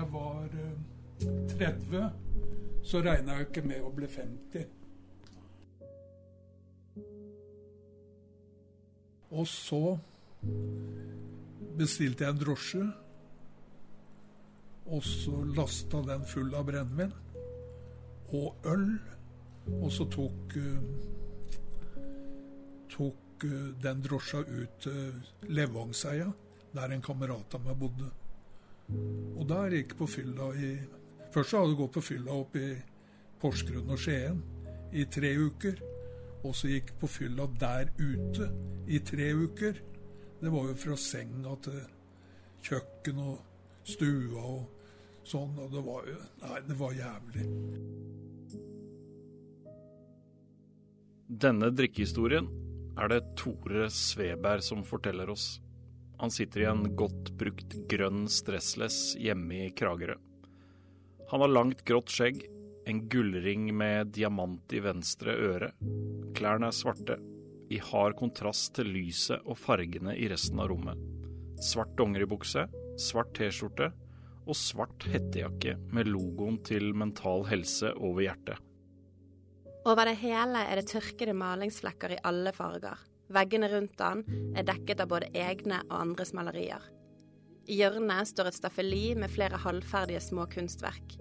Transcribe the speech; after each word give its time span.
jeg 0.00 0.08
var 0.12 0.44
eh, 0.56 0.76
30, 1.58 2.10
så 2.82 3.00
regna 3.04 3.36
jeg 3.36 3.48
ikke 3.50 3.64
med 3.68 3.84
å 3.84 3.90
bli 3.92 4.08
50. 4.08 4.68
Og 9.30 9.46
så 9.46 9.82
bestilte 11.78 12.24
jeg 12.24 12.34
en 12.34 12.40
drosje, 12.40 12.84
og 14.90 15.04
så 15.06 15.42
lasta 15.54 16.00
den 16.08 16.24
full 16.26 16.54
av 16.56 16.64
brennevin 16.66 17.12
og 18.34 18.66
øl. 18.72 18.88
Og 19.70 19.90
så 19.92 20.06
tok, 20.10 20.56
uh, 20.56 22.00
tok 22.90 23.44
uh, 23.44 23.68
den 23.84 24.00
drosja 24.02 24.40
ut 24.40 24.80
til 24.82 25.52
Levangseia, 25.52 26.26
der 26.74 26.96
en 26.96 27.04
kamerat 27.04 27.54
av 27.54 27.68
meg 27.68 27.78
bodde. 27.78 28.08
Og 29.36 29.46
der 29.48 29.76
gikk 29.78 29.96
på 29.98 30.08
fylla 30.10 30.50
i 30.56 30.72
Først 31.30 31.54
hadde 31.54 31.70
jeg 31.70 31.78
gått 31.78 31.94
på 31.94 32.02
fylla 32.02 32.36
opp 32.42 32.56
i 32.58 32.68
Porsgrunn 33.38 33.92
og 33.94 34.00
Skien 34.02 34.40
i 34.90 35.04
tre 35.06 35.30
uker. 35.38 35.78
Og 36.42 36.56
så 36.56 36.72
gikk 36.72 36.94
på 36.98 37.10
fylla 37.10 37.46
der 37.60 37.92
ute 38.00 38.48
i 38.90 38.98
tre 39.06 39.28
uker. 39.38 39.78
Det 40.40 40.50
var 40.50 40.70
jo 40.70 40.76
fra 40.82 40.96
senga 40.98 41.54
til 41.62 41.78
kjøkken 42.66 43.20
og 43.22 43.86
stua 43.86 44.42
og 44.56 45.22
sånn. 45.28 45.54
Og 45.60 45.70
det 45.70 45.84
var 45.86 46.10
jo 46.10 46.18
Nei, 46.42 46.60
det 46.66 46.78
var 46.80 46.98
jævlig. 46.98 47.46
Denne 51.30 51.70
drikkehistorien 51.70 52.48
er 52.98 53.12
det 53.12 53.20
Tore 53.38 53.86
Sveberg 53.94 54.64
som 54.66 54.82
forteller 54.82 55.30
oss. 55.30 55.60
Han 56.20 56.30
sitter 56.30 56.60
i 56.60 56.68
en 56.68 56.84
godt 56.96 57.30
brukt 57.40 57.76
grønn 57.88 58.26
stressless 58.28 59.14
hjemme 59.16 59.64
i 59.66 59.70
Kragerø. 59.72 60.18
Han 61.30 61.44
har 61.44 61.52
langt, 61.52 61.84
grått 61.88 62.12
skjegg, 62.12 62.42
en 62.90 63.04
gullring 63.08 63.70
med 63.76 64.12
diamant 64.16 64.72
i 64.76 64.82
venstre 64.84 65.32
øre. 65.32 65.70
Klærne 66.36 66.68
er 66.68 66.76
svarte, 66.76 67.16
i 67.70 67.78
hard 67.80 68.18
kontrast 68.18 68.74
til 68.76 68.90
lyset 68.92 69.46
og 69.46 69.56
fargene 69.62 70.16
i 70.18 70.28
resten 70.28 70.60
av 70.60 70.68
rommet. 70.72 70.98
Svart 71.64 71.92
dongeribukse, 71.96 72.66
svart 73.00 73.32
T-skjorte 73.38 73.92
og 74.44 74.56
svart 74.58 75.06
hettejakke 75.08 75.76
med 75.94 76.10
logoen 76.10 76.58
til 76.66 76.90
Mental 76.96 77.46
Helse 77.48 77.94
over 77.96 78.26
hjertet. 78.26 78.58
Over 79.88 80.10
det 80.10 80.18
hele 80.20 80.66
er 80.68 80.80
det 80.80 80.90
tørkede 80.90 81.32
malingsflekker 81.32 82.16
i 82.16 82.20
alle 82.28 82.52
farger. 82.52 82.98
Veggene 83.30 83.68
rundt 83.70 84.00
han 84.02 84.24
er 84.58 84.66
dekket 84.66 85.02
av 85.04 85.10
både 85.12 85.30
egne 85.38 85.82
og 85.86 85.96
andres 86.00 86.32
malerier. 86.34 86.82
I 87.70 87.76
hjørnet 87.78 88.30
står 88.30 88.50
et 88.50 88.58
staffeli 88.58 89.04
med 89.14 89.30
flere 89.30 89.60
halvferdige 89.62 90.22
små 90.24 90.48
kunstverk. 90.50 91.14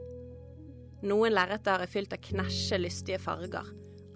Noen 1.05 1.35
lerreter 1.35 1.83
er 1.83 1.91
fylt 1.91 2.15
av 2.15 2.23
knæsje 2.25 2.79
lystige 2.81 3.19
farger, 3.21 3.67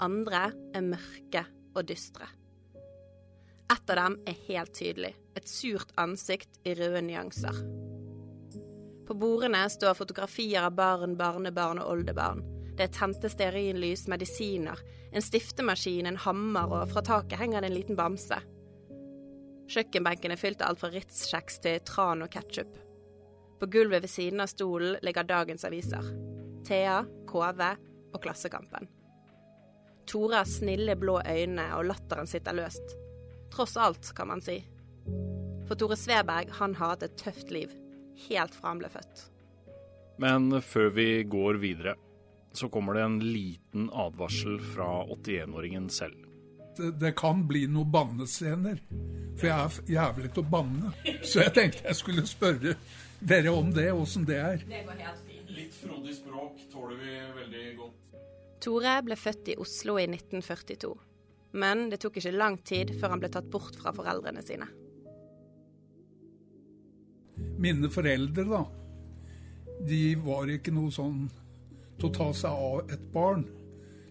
andre 0.02 0.48
er 0.74 0.88
mørke 0.88 1.46
og 1.78 1.86
dystre. 1.88 2.28
Et 3.72 3.94
av 3.94 4.00
dem 4.00 4.18
er 4.30 4.42
helt 4.48 4.74
tydelig, 4.76 5.14
et 5.38 5.48
surt 5.50 5.94
ansikt 6.02 6.60
i 6.68 6.74
røde 6.78 7.02
nyanser. 7.06 7.62
På 9.08 9.16
bordene 9.20 9.64
står 9.70 9.98
fotografier 10.00 10.66
av 10.66 10.76
barn, 10.78 11.18
barnebarn 11.20 11.82
og 11.84 11.94
oldebarn. 11.94 12.44
Det 12.74 12.88
er 12.88 12.94
tente 12.96 13.30
stearinlys, 13.30 14.08
medisiner, 14.10 14.80
en 15.14 15.22
stiftemaskin, 15.22 16.08
en 16.10 16.18
hammer, 16.18 16.72
og 16.74 16.90
fra 16.94 17.04
taket 17.06 17.38
henger 17.40 17.62
det 17.62 17.70
en 17.70 17.78
liten 17.78 18.00
bamse. 18.00 18.40
Kjøkkenbenken 19.74 20.34
er 20.34 20.42
fylt 20.42 20.62
av 20.62 20.74
alt 20.74 20.82
fra 20.82 20.90
Ritz-kjeks 20.94 21.62
til 21.64 21.84
tran 21.88 22.26
og 22.26 22.34
ketsjup. 22.34 22.74
På 23.62 23.70
gulvet 23.72 24.04
ved 24.04 24.12
siden 24.12 24.44
av 24.44 24.50
stolen 24.52 24.97
ligger 25.06 25.30
dagens 25.30 25.64
aviser. 25.70 26.09
Thea, 26.68 27.03
KV 27.30 27.62
og 28.14 28.22
Klassekampen. 28.24 28.90
Tore 30.09 30.42
har 30.42 30.50
snille 30.50 30.97
blå 31.00 31.20
øyne, 31.22 31.70
og 31.78 31.88
latteren 31.88 32.28
sitter 32.28 32.58
løst. 32.58 32.97
Tross 33.53 33.78
alt, 33.80 34.12
kan 34.18 34.28
man 34.34 34.42
si. 34.44 34.58
For 35.68 35.80
Tore 35.80 35.96
Sveberg, 35.96 36.52
han 36.59 36.76
har 36.76 36.96
hatt 36.96 37.06
et 37.08 37.16
tøft 37.22 37.53
liv. 37.53 37.72
Helt 38.28 38.56
fra 38.58 38.74
han 38.74 38.81
ble 38.81 38.92
født. 38.92 39.28
Men 40.22 40.52
før 40.62 40.92
vi 40.94 41.08
går 41.24 41.58
videre, 41.62 41.96
så 42.53 42.69
kommer 42.69 42.94
det 42.94 43.02
en 43.02 43.19
liten 43.19 43.90
advarsel 43.94 44.59
fra 44.62 45.06
81-åringen 45.06 45.90
selv. 45.90 46.16
Det, 46.78 46.91
det, 46.91 47.12
kan 47.18 47.47
bli 47.47 47.66
noen 47.69 47.91
bannescener, 47.91 48.81
for 49.38 49.47
jeg 49.50 49.53
er 49.53 49.94
jævlig 49.96 50.31
til 50.34 50.44
å 50.44 50.52
banne. 50.56 50.94
Så 51.22 51.41
jeg 51.44 51.53
tenkte 51.58 51.88
jeg 51.88 51.97
skulle 51.97 52.25
spørre 52.30 52.75
dere 53.24 53.53
om 53.53 53.72
det, 53.74 53.90
åssen 53.94 54.25
det 54.30 54.38
er. 54.41 54.66
Det 54.69 54.84
går 54.86 55.02
helt 55.06 55.25
fint. 55.25 55.53
Litt 55.53 55.74
frodig 55.78 56.16
språk 56.18 56.62
tåler 56.74 57.02
vi 57.02 57.18
veldig 57.40 57.66
godt. 57.81 58.00
Tore 58.64 58.94
ble 59.06 59.18
født 59.20 59.52
i 59.53 59.58
Oslo 59.59 59.97
i 60.02 60.08
1942. 60.08 60.94
Men 61.62 61.88
det 61.91 62.00
tok 62.02 62.18
ikke 62.18 62.34
lang 62.34 62.58
tid 62.66 62.96
før 62.97 63.14
han 63.14 63.22
ble 63.22 63.30
tatt 63.34 63.50
bort 63.53 63.75
fra 63.78 63.94
foreldrene 63.94 64.41
sine. 64.46 64.70
Mine 67.62 67.90
foreldre, 67.94 68.46
da, 68.50 68.64
de 69.85 70.02
var 70.22 70.50
ikke 70.53 70.74
noe 70.74 70.94
sånn 70.94 71.25
til 72.03 72.12
å 72.12 72.18
ta 72.18 72.34
seg 72.36 72.64
av 72.68 72.91
et 72.91 73.03
barn. 73.14 73.46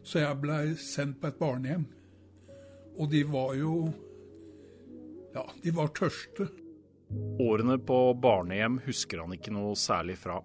Så 0.03 0.23
jeg 0.23 0.41
blei 0.41 0.73
sendt 0.81 1.19
på 1.21 1.29
et 1.29 1.39
barnehjem. 1.39 1.85
Og 2.97 3.11
de 3.13 3.23
var 3.29 3.55
jo 3.59 3.93
Ja, 5.33 5.45
de 5.65 5.73
var 5.73 5.93
tørste. 5.97 6.49
Årene 7.41 7.79
på 7.81 7.99
barnehjem 8.21 8.79
husker 8.87 9.23
han 9.23 9.33
ikke 9.33 9.53
noe 9.53 9.77
særlig 9.77 10.19
fra. 10.21 10.41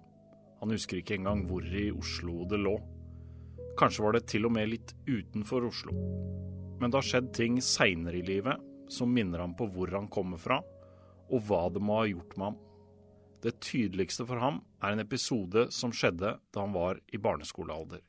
Han 0.60 0.72
husker 0.72 1.00
ikke 1.00 1.18
engang 1.18 1.44
hvor 1.48 1.64
i 1.64 1.90
Oslo 1.92 2.44
det 2.48 2.60
lå. 2.60 2.76
Kanskje 3.78 4.04
var 4.04 4.16
det 4.16 4.26
til 4.28 4.48
og 4.48 4.54
med 4.56 4.72
litt 4.72 4.94
utenfor 5.06 5.68
Oslo. 5.68 5.92
Men 6.80 6.90
det 6.90 7.00
har 7.00 7.08
skjedd 7.08 7.32
ting 7.36 7.60
seinere 7.64 8.20
i 8.20 8.24
livet 8.24 8.64
som 8.92 9.12
minner 9.12 9.44
ham 9.44 9.54
på 9.56 9.68
hvor 9.72 9.92
han 9.92 10.08
kommer 10.08 10.40
fra, 10.40 10.60
og 11.28 11.44
hva 11.44 11.66
det 11.72 11.84
må 11.84 12.00
ha 12.00 12.08
gjort 12.08 12.36
med 12.36 12.50
ham. 12.50 12.58
Det 13.42 13.60
tydeligste 13.62 14.26
for 14.26 14.40
ham 14.42 14.62
er 14.82 14.94
en 14.94 15.02
episode 15.04 15.68
som 15.74 15.92
skjedde 15.94 16.36
da 16.38 16.64
han 16.64 16.74
var 16.74 16.98
i 17.14 17.20
barneskolealder. 17.22 18.02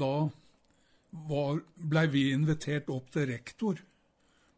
Da 0.00 0.14
blei 1.76 2.06
vi 2.10 2.24
invitert 2.34 2.90
opp 2.90 3.12
til 3.14 3.28
rektor 3.30 3.80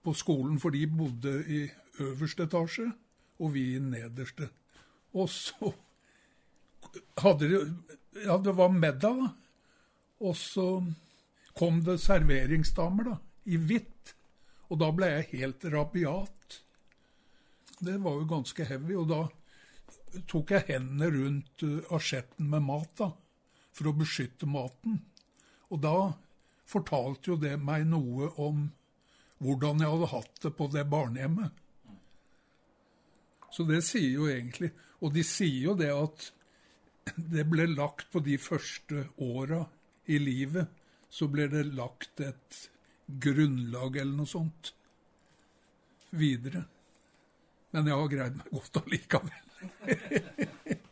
på 0.06 0.14
skolen, 0.16 0.58
for 0.62 0.72
de 0.72 0.86
bodde 0.88 1.34
i 1.50 1.64
øverste 2.00 2.46
etasje, 2.46 2.86
og 3.42 3.52
vi 3.54 3.74
i 3.76 3.82
nederste. 3.82 4.48
Og 5.16 5.28
så 5.32 5.74
hadde 7.20 7.50
de 7.50 7.60
Ja, 8.24 8.38
det 8.40 8.54
var 8.56 8.72
middag, 8.72 9.18
da. 9.20 9.26
Og 10.24 10.36
så 10.40 10.80
kom 11.58 11.82
det 11.84 11.98
serveringsdamer, 12.00 13.10
da, 13.10 13.16
i 13.44 13.58
hvitt. 13.60 14.14
Og 14.72 14.80
da 14.80 14.88
ble 14.96 15.10
jeg 15.10 15.26
helt 15.34 15.66
rabiat. 15.74 16.35
Det 17.78 17.96
var 18.02 18.16
jo 18.20 18.28
ganske 18.30 18.64
heavy. 18.64 18.96
Og 18.96 19.08
da 19.10 19.20
tok 20.30 20.54
jeg 20.54 20.68
hendene 20.70 21.10
rundt 21.12 21.66
uh, 21.66 21.82
asjetten 21.96 22.48
med 22.52 22.64
mat, 22.66 22.92
da, 22.98 23.10
for 23.76 23.90
å 23.90 23.96
beskytte 23.96 24.48
maten. 24.48 25.00
Og 25.70 25.82
da 25.82 25.96
fortalte 26.66 27.32
jo 27.32 27.38
det 27.40 27.56
meg 27.62 27.86
noe 27.90 28.30
om 28.42 28.66
hvordan 29.42 29.82
jeg 29.82 29.92
hadde 29.92 30.12
hatt 30.14 30.42
det 30.42 30.52
på 30.56 30.68
det 30.72 30.86
barnehjemmet. 30.88 31.62
Så 33.52 33.66
det 33.68 33.82
sier 33.86 34.10
jo 34.10 34.26
egentlig 34.28 34.72
Og 35.00 35.12
de 35.14 35.22
sier 35.24 35.68
jo 35.68 35.74
det 35.78 35.88
at 35.92 36.24
det 37.34 37.44
ble 37.48 37.68
lagt 37.70 38.08
på 38.12 38.20
de 38.24 38.38
første 38.40 39.06
åra 39.22 39.60
i 40.10 40.18
livet, 40.22 40.66
så 41.10 41.28
ble 41.30 41.46
det 41.52 41.66
lagt 41.76 42.20
et 42.24 42.58
grunnlag 43.06 43.98
eller 44.00 44.16
noe 44.22 44.30
sånt 44.30 44.72
videre. 46.16 46.64
Men 47.76 47.90
jeg 47.90 47.96
har 48.00 48.08
greid 48.08 48.36
meg 48.38 48.52
godt 48.56 48.78
allikevel. 48.80 49.32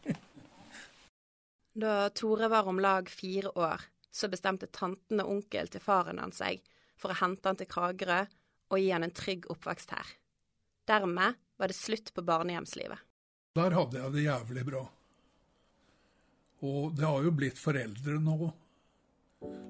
da 1.85 1.93
Tore 2.13 2.51
var 2.53 2.69
om 2.69 2.81
lag 2.85 3.09
fire 3.09 3.49
år, 3.57 3.87
så 4.13 4.29
bestemte 4.29 4.69
tanten 4.69 5.23
og 5.23 5.31
onkel 5.33 5.71
til 5.73 5.81
faren 5.81 6.21
hans 6.21 6.43
seg 6.43 6.61
for 7.01 7.15
å 7.15 7.17
hente 7.23 7.49
han 7.49 7.57
til 7.57 7.71
Kragerø 7.71 8.19
og 8.69 8.83
gi 8.83 8.91
han 8.93 9.07
en 9.07 9.15
trygg 9.17 9.49
oppvekst 9.55 9.95
her. 9.97 10.11
Dermed 10.85 11.41
var 11.57 11.73
det 11.73 11.79
slutt 11.79 12.13
på 12.13 12.25
barnehjemslivet. 12.29 13.01
Der 13.57 13.77
hadde 13.79 14.03
jeg 14.03 14.13
det 14.13 14.27
jævlig 14.27 14.65
bra. 14.69 14.83
Og 16.69 16.93
det 16.99 17.07
har 17.09 17.25
jo 17.25 17.33
blitt 17.33 17.61
foreldre 17.61 18.19
nå. 18.21 18.51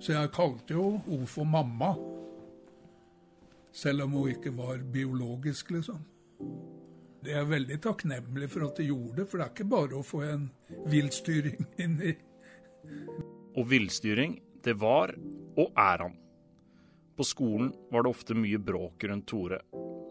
Så 0.03 0.17
jeg 0.17 0.35
kalte 0.35 0.75
jo 0.75 0.97
henne 1.07 1.31
for 1.31 1.47
mamma. 1.47 1.93
Selv 3.71 4.09
om 4.09 4.19
hun 4.19 4.35
ikke 4.35 4.51
var 4.59 4.83
biologisk, 4.83 5.71
liksom. 5.79 6.03
Det 7.25 7.33
er 7.33 7.47
veldig 7.49 7.81
takknemlig 7.81 8.51
for 8.53 8.67
at 8.67 8.79
de 8.79 8.89
gjorde 8.91 9.23
det, 9.23 9.29
for 9.31 9.41
det 9.41 9.47
er 9.47 9.53
ikke 9.55 9.71
bare 9.73 9.97
å 9.97 10.05
få 10.05 10.25
en 10.29 10.49
villstyring 10.93 11.65
inn 11.81 12.01
i 12.05 12.15
og 13.55 13.69
villstyring, 13.71 14.39
det 14.65 14.75
var 14.81 15.15
og 15.57 15.79
er 15.79 16.03
han. 16.03 16.17
På 17.15 17.27
skolen 17.27 17.71
var 17.93 18.03
det 18.03 18.11
ofte 18.11 18.35
mye 18.35 18.59
bråk 18.59 19.05
rundt 19.07 19.29
Tore. 19.31 19.61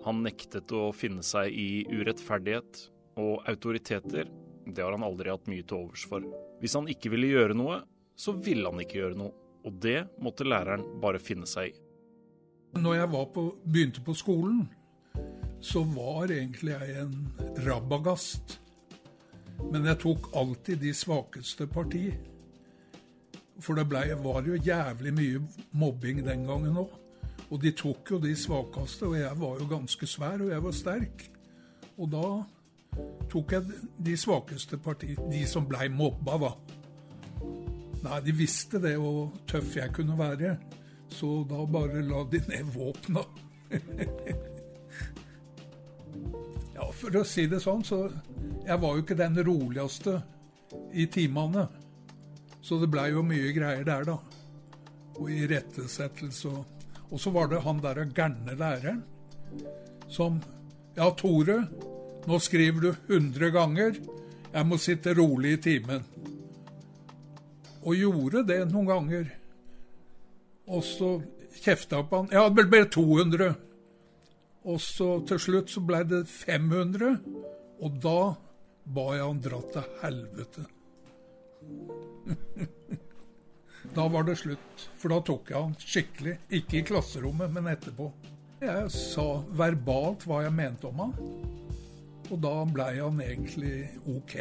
Han 0.06 0.21
nektet 0.24 0.71
å 0.71 0.92
finne 0.95 1.24
seg 1.25 1.51
i 1.51 1.83
urettferdighet, 1.92 2.88
og 3.19 3.44
autoriteter 3.50 4.31
Det 4.63 4.80
har 4.80 4.94
han 4.95 5.04
aldri 5.04 5.27
hatt 5.27 5.50
mye 5.51 5.63
til 5.68 5.75
overs 5.75 6.06
for. 6.07 6.24
Hvis 6.62 6.74
han 6.77 6.86
ikke 6.88 7.09
ville 7.12 7.33
gjøre 7.33 7.57
noe, 7.59 7.81
så 8.16 8.31
ville 8.31 8.69
han 8.71 8.80
ikke 8.80 8.95
gjøre 9.01 9.18
noe. 9.19 9.33
Og 9.68 9.75
det 9.83 10.06
måtte 10.24 10.48
læreren 10.48 10.86
bare 11.04 11.19
finne 11.19 11.44
seg 11.44 11.74
i. 11.74 11.81
Når 12.80 12.95
jeg 12.95 13.09
på, 13.36 13.44
begynte 13.68 14.04
på 14.07 14.16
skolen, 14.16 14.69
så 15.63 15.83
var 15.83 16.31
egentlig 16.31 16.75
jeg 16.75 17.04
en 17.06 17.15
rabagast. 17.63 18.57
Men 19.71 19.88
jeg 19.88 20.01
tok 20.04 20.27
alltid 20.36 20.81
de 20.81 20.92
svakeste 20.94 21.68
parti. 21.71 22.10
For 23.63 23.80
det 23.80 23.86
ble, 23.88 24.01
var 24.19 24.44
jo 24.44 24.60
jævlig 24.60 25.13
mye 25.15 25.42
mobbing 25.80 26.19
den 26.25 26.44
gangen 26.50 26.81
òg. 26.83 27.00
Og 27.54 27.62
de 27.62 27.71
tok 27.77 28.12
jo 28.12 28.19
de 28.19 28.33
svakeste, 28.36 29.07
og 29.07 29.18
jeg 29.19 29.39
var 29.39 29.60
jo 29.62 29.69
ganske 29.69 30.07
svær, 30.10 30.42
og 30.42 30.51
jeg 30.51 30.63
var 30.68 30.75
sterk. 30.75 31.25
Og 31.98 32.12
da 32.12 32.27
tok 33.31 33.56
jeg 33.56 33.81
de 34.04 34.18
svakeste 34.19 34.80
parti, 34.83 35.13
de 35.16 35.44
som 35.48 35.68
blei 35.69 35.88
mobba, 35.94 36.39
da. 36.44 36.54
Nei, 38.04 38.24
de 38.25 38.36
visste 38.36 38.81
det, 38.83 38.98
hvor 39.00 39.30
tøff 39.48 39.77
jeg 39.80 39.94
kunne 39.95 40.18
være. 40.19 40.57
Så 41.13 41.44
da 41.48 41.63
bare 41.69 42.04
la 42.04 42.25
de 42.27 42.42
ned 42.50 42.74
våpna. 42.74 43.24
for 47.04 47.20
å 47.20 47.24
si 47.28 47.48
det 47.52 47.62
sånn, 47.64 47.84
så 47.84 48.08
Jeg 48.64 48.80
var 48.80 48.96
jo 48.96 49.04
ikke 49.04 49.20
den 49.20 49.36
roligste 49.44 50.22
i 50.96 51.06
timene. 51.12 51.68
Så 52.64 52.80
det 52.80 52.88
blei 52.88 53.10
jo 53.12 53.24
mye 53.28 53.52
greier 53.52 53.84
der, 53.84 54.06
da. 54.08 54.18
Og 55.20 55.30
irettesettelse 55.30 56.48
og 56.48 56.70
Og 57.14 57.20
så 57.22 57.30
var 57.30 57.48
det 57.48 57.60
han 57.62 57.78
der 57.78 58.06
gærne 58.10 58.56
læreren 58.58 59.04
som 60.10 60.42
Ja, 60.96 61.12
Tore, 61.12 61.68
nå 62.26 62.40
skriver 62.40 62.82
du 62.82 62.96
100 63.08 63.50
ganger. 63.52 63.96
Jeg 64.54 64.66
må 64.66 64.78
sitte 64.78 65.14
rolig 65.14 65.54
i 65.54 65.62
timen. 65.62 66.04
Og 67.84 67.96
gjorde 67.98 68.44
det 68.48 68.60
noen 68.72 68.88
ganger. 68.88 69.32
Og 70.68 70.84
så 70.86 71.16
kjefta 71.64 72.04
på 72.06 72.22
han. 72.22 72.30
Ja, 72.32 72.48
det 72.50 72.68
ble 72.70 72.84
200. 72.86 73.56
Og 74.63 74.80
så 74.81 75.10
til 75.27 75.42
slutt 75.42 75.71
så 75.74 75.83
ble 75.83 76.04
det 76.07 76.24
500. 76.31 77.18
Og 77.83 78.00
da 78.04 78.19
ba 78.83 79.06
jeg 79.18 79.27
han 79.27 79.42
dra 79.44 79.60
til 79.74 79.89
helvete. 80.01 80.65
da 83.98 84.07
var 84.12 84.27
det 84.27 84.38
slutt. 84.39 84.86
For 85.00 85.13
da 85.13 85.19
tok 85.27 85.51
jeg 85.51 85.60
han 85.60 85.75
skikkelig. 85.80 86.38
Ikke 86.60 86.80
i 86.80 86.86
klasserommet, 86.88 87.51
men 87.54 87.71
etterpå. 87.74 88.12
Jeg 88.63 88.92
sa 88.95 89.27
verbalt 89.60 90.24
hva 90.27 90.45
jeg 90.45 90.56
mente 90.56 90.88
om 90.88 91.01
han. 91.04 91.16
Og 92.31 92.38
da 92.39 92.54
blei 92.71 92.94
han 93.01 93.19
egentlig 93.24 93.89
OK. 94.07 94.38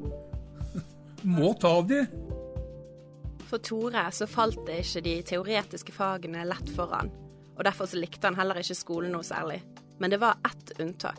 Må 1.34 1.50
ta 1.60 1.80
de. 1.84 2.04
For 3.50 3.58
Tore 3.66 4.04
så 4.14 4.28
falt 4.30 4.62
det 4.68 4.84
ikke 4.84 5.02
de 5.02 5.16
teoretiske 5.26 5.92
fagene 5.92 6.44
lett 6.46 6.70
for 6.70 6.94
han, 6.94 7.10
og 7.60 7.64
derfor 7.68 7.90
så 7.90 7.98
likte 8.00 8.24
han 8.24 8.38
heller 8.38 8.56
ikke 8.56 8.74
skolen 8.78 9.12
noe 9.12 9.26
særlig. 9.26 9.58
Men 10.00 10.08
det 10.08 10.16
var 10.22 10.38
ett 10.48 10.70
unntak. 10.80 11.18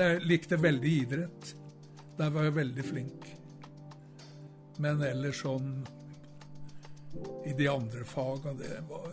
Jeg 0.00 0.20
likte 0.24 0.56
veldig 0.56 0.92
idrett. 1.02 1.48
Der 2.16 2.30
var 2.32 2.46
jeg 2.46 2.54
veldig 2.56 2.84
flink. 2.88 3.26
Men 4.80 5.02
ellers 5.04 5.42
sånn 5.44 5.82
i 7.44 7.52
de 7.58 7.66
andre 7.68 8.06
faga, 8.08 8.54
det 8.56 8.78
var 8.88 9.12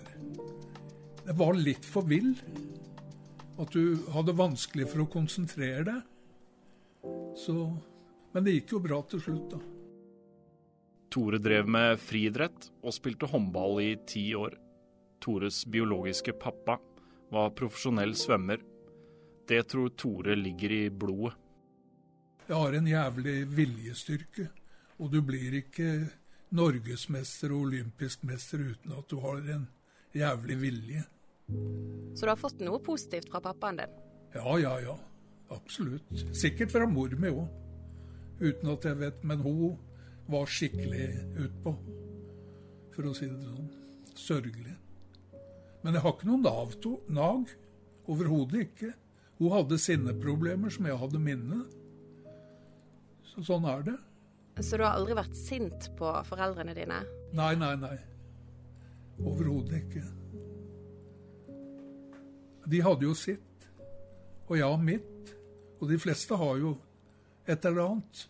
Det 1.25 1.35
var 1.35 1.59
litt 1.59 1.83
for 1.83 2.07
vill. 2.07 2.37
At 3.59 3.73
du 3.75 3.99
hadde 4.13 4.37
vanskelig 4.37 4.87
for 4.87 5.03
å 5.03 5.09
konsentrere 5.11 5.83
deg. 5.83 6.05
Så 7.35 7.57
Men 8.31 8.45
det 8.45 8.53
gikk 8.53 8.71
jo 8.77 8.79
bra 8.79 9.01
til 9.09 9.19
slutt, 9.19 9.51
da. 9.51 9.59
Tore 11.11 11.39
drev 11.43 11.67
med 11.67 11.99
friidrett 11.99 12.69
og 12.83 12.95
spilte 12.95 13.27
håndball 13.27 13.81
i 13.81 13.91
ti 14.07 14.29
år. 14.35 14.55
Tores 15.19 15.65
biologiske 15.65 16.33
pappa 16.39 16.77
var 17.33 17.53
profesjonell 17.57 18.15
svømmer. 18.15 18.61
Det 19.47 19.63
tror 19.71 19.89
Tore 19.95 20.35
ligger 20.35 20.71
i 20.71 20.83
blodet. 20.89 21.35
Jeg 22.47 22.55
har 22.55 22.73
en 22.77 22.87
jævlig 22.87 23.35
viljestyrke, 23.57 24.47
og 24.99 25.11
du 25.11 25.19
blir 25.21 25.57
ikke 25.59 26.07
norgesmester 26.55 27.51
og 27.51 27.65
olympisk 27.67 28.23
mester 28.23 28.63
uten 28.63 28.93
at 28.95 29.09
du 29.11 29.19
har 29.19 29.41
en 29.55 29.67
jævlig 30.15 30.61
vilje. 30.61 31.03
Så 32.15 32.25
du 32.25 32.31
har 32.31 32.39
fått 32.39 32.63
noe 32.63 32.79
positivt 32.83 33.27
fra 33.31 33.43
pappaen 33.43 33.81
din? 33.81 33.99
Ja, 34.35 34.55
ja, 34.59 34.77
ja. 34.83 34.95
Absolutt. 35.49 36.07
Sikkert 36.35 36.71
fra 36.71 36.87
mor 36.87 37.11
mi 37.19 37.31
òg. 37.31 37.47
Uten 38.41 38.71
at 38.71 38.85
jeg 38.85 38.99
vet. 38.99 39.23
Men 39.23 39.43
hun 39.43 39.77
var 40.27 40.49
skikkelig 40.51 41.07
utpå, 41.45 41.75
for 42.95 43.07
å 43.07 43.13
si 43.15 43.29
det 43.31 43.39
sånn. 43.43 43.69
Sørgelig. 44.17 44.75
Men 45.83 45.95
jeg 45.95 46.03
har 46.03 46.15
ikke 46.15 46.29
noen 46.29 46.45
navto, 46.45 46.93
nag. 47.13 47.51
Overhodet 48.07 48.67
ikke. 48.67 48.91
Hun 49.37 49.53
hadde 49.53 49.77
sinneproblemer 49.81 50.73
som 50.73 50.87
jeg 50.89 50.97
hadde 50.97 51.21
minne. 51.21 51.63
Så 53.27 53.43
sånn 53.45 53.67
er 53.69 53.83
det. 53.91 53.97
Så 54.63 54.79
du 54.79 54.83
har 54.83 54.97
aldri 54.97 55.13
vært 55.17 55.37
sint 55.37 55.91
på 55.99 56.11
foreldrene 56.25 56.73
dine? 56.73 57.03
Nei, 57.37 57.51
nei, 57.59 57.75
nei. 57.77 57.97
Overhodet 59.21 59.83
ikke. 59.83 60.05
De 62.67 62.81
hadde 62.83 63.05
jo 63.05 63.13
sitt, 63.15 63.67
og 64.47 64.57
jeg 64.57 64.65
har 64.65 64.81
mitt. 64.81 65.35
Og 65.77 65.91
de 65.91 65.99
fleste 66.01 66.35
har 66.41 66.57
jo 66.57 66.73
et 67.47 67.65
eller 67.69 67.83
annet. 67.85 68.23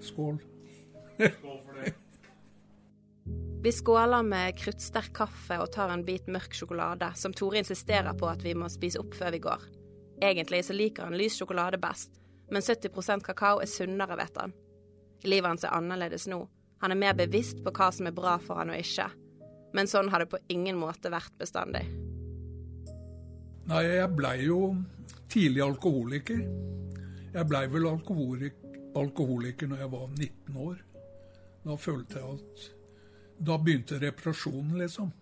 Skål. 0.00 0.40
Skål 1.20 1.60
for. 1.66 1.69
Vi 3.62 3.72
skåler 3.72 4.22
med 4.22 4.56
kruttsterk 4.56 5.12
kaffe 5.12 5.58
og 5.60 5.68
tar 5.74 5.90
en 5.92 6.04
bit 6.04 6.24
mørk 6.32 6.54
sjokolade, 6.56 7.10
som 7.12 7.34
Tore 7.36 7.60
insisterer 7.60 8.14
på 8.16 8.24
at 8.30 8.40
vi 8.40 8.54
må 8.56 8.70
spise 8.72 8.96
opp 9.02 9.12
før 9.18 9.34
vi 9.34 9.40
går. 9.44 9.66
Egentlig 10.24 10.62
så 10.64 10.72
liker 10.72 11.04
han 11.04 11.16
lys 11.20 11.36
sjokolade 11.36 11.76
best, 11.82 12.16
men 12.48 12.64
70% 12.64 13.26
kakao 13.26 13.60
er 13.60 13.68
sunnere, 13.68 14.16
vet 14.16 14.40
han. 14.40 14.56
Livet 15.28 15.50
hans 15.50 15.68
er 15.68 15.76
annerledes 15.76 16.24
nå. 16.32 16.40
Han 16.80 16.96
er 16.96 17.00
mer 17.02 17.20
bevisst 17.20 17.60
på 17.60 17.74
hva 17.76 17.90
som 17.92 18.08
er 18.08 18.16
bra 18.16 18.38
for 18.40 18.62
han 18.62 18.72
og 18.72 18.80
ikke. 18.80 19.10
Men 19.76 19.92
sånn 19.92 20.08
har 20.08 20.24
det 20.24 20.30
på 20.32 20.40
ingen 20.48 20.80
måte 20.80 21.12
vært 21.12 21.36
bestandig. 21.36 21.84
Nei, 23.68 23.84
jeg 23.84 24.08
blei 24.16 24.36
jo 24.46 24.72
tidlig 25.28 25.66
alkoholiker. 25.68 26.40
Jeg 27.36 27.48
blei 27.52 27.66
vel 27.76 27.92
alkoholik, 27.92 28.56
alkoholiker 28.96 29.68
når 29.68 29.84
jeg 29.84 29.96
var 29.98 30.12
19 30.16 30.60
år. 30.64 30.84
Da 31.68 31.76
følte 31.76 32.24
jeg 32.24 32.38
at 32.40 32.70
Da 33.46 33.56
begynte 33.56 34.00
reparasjonen, 34.00 34.78
liksom. 34.78 35.12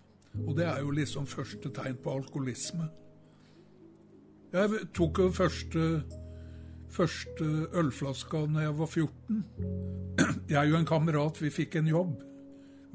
Og 0.46 0.56
det 0.58 0.66
er 0.66 0.80
jo 0.82 0.90
liksom 0.94 1.26
første 1.26 1.70
tegn 1.74 1.98
på 2.02 2.14
alkoholisme. 2.18 2.88
Jeg 4.52 4.86
tok 4.96 5.18
jo 5.18 5.28
første, 5.34 5.84
første 6.88 7.48
ølflaska 7.76 8.46
når 8.48 8.64
jeg 8.64 8.78
var 8.78 8.86
14. 8.86 9.44
Jeg 10.48 10.72
og 10.72 10.78
en 10.78 10.88
kamerat, 10.88 11.42
vi 11.42 11.50
fikk 11.52 11.76
en 11.76 11.90
jobb. 11.90 12.14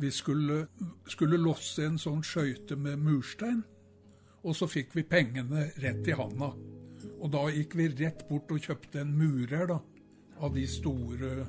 Vi 0.01 0.09
skulle, 0.11 0.65
skulle 1.07 1.37
losse 1.37 1.85
en 1.85 1.99
sånn 2.01 2.23
skøyte 2.25 2.75
med 2.75 2.97
murstein. 2.99 3.61
Og 4.43 4.57
så 4.57 4.67
fikk 4.67 4.95
vi 4.97 5.05
pengene 5.07 5.69
rett 5.79 6.07
i 6.09 6.15
handa. 6.17 6.51
Og 7.21 7.29
da 7.31 7.45
gikk 7.53 7.77
vi 7.79 7.87
rett 7.93 8.25
bort 8.27 8.51
og 8.51 8.65
kjøpte 8.65 9.03
en 9.03 9.13
murer 9.15 9.69
da, 9.69 9.77
av 10.43 10.57
de 10.57 10.65
store 10.67 11.45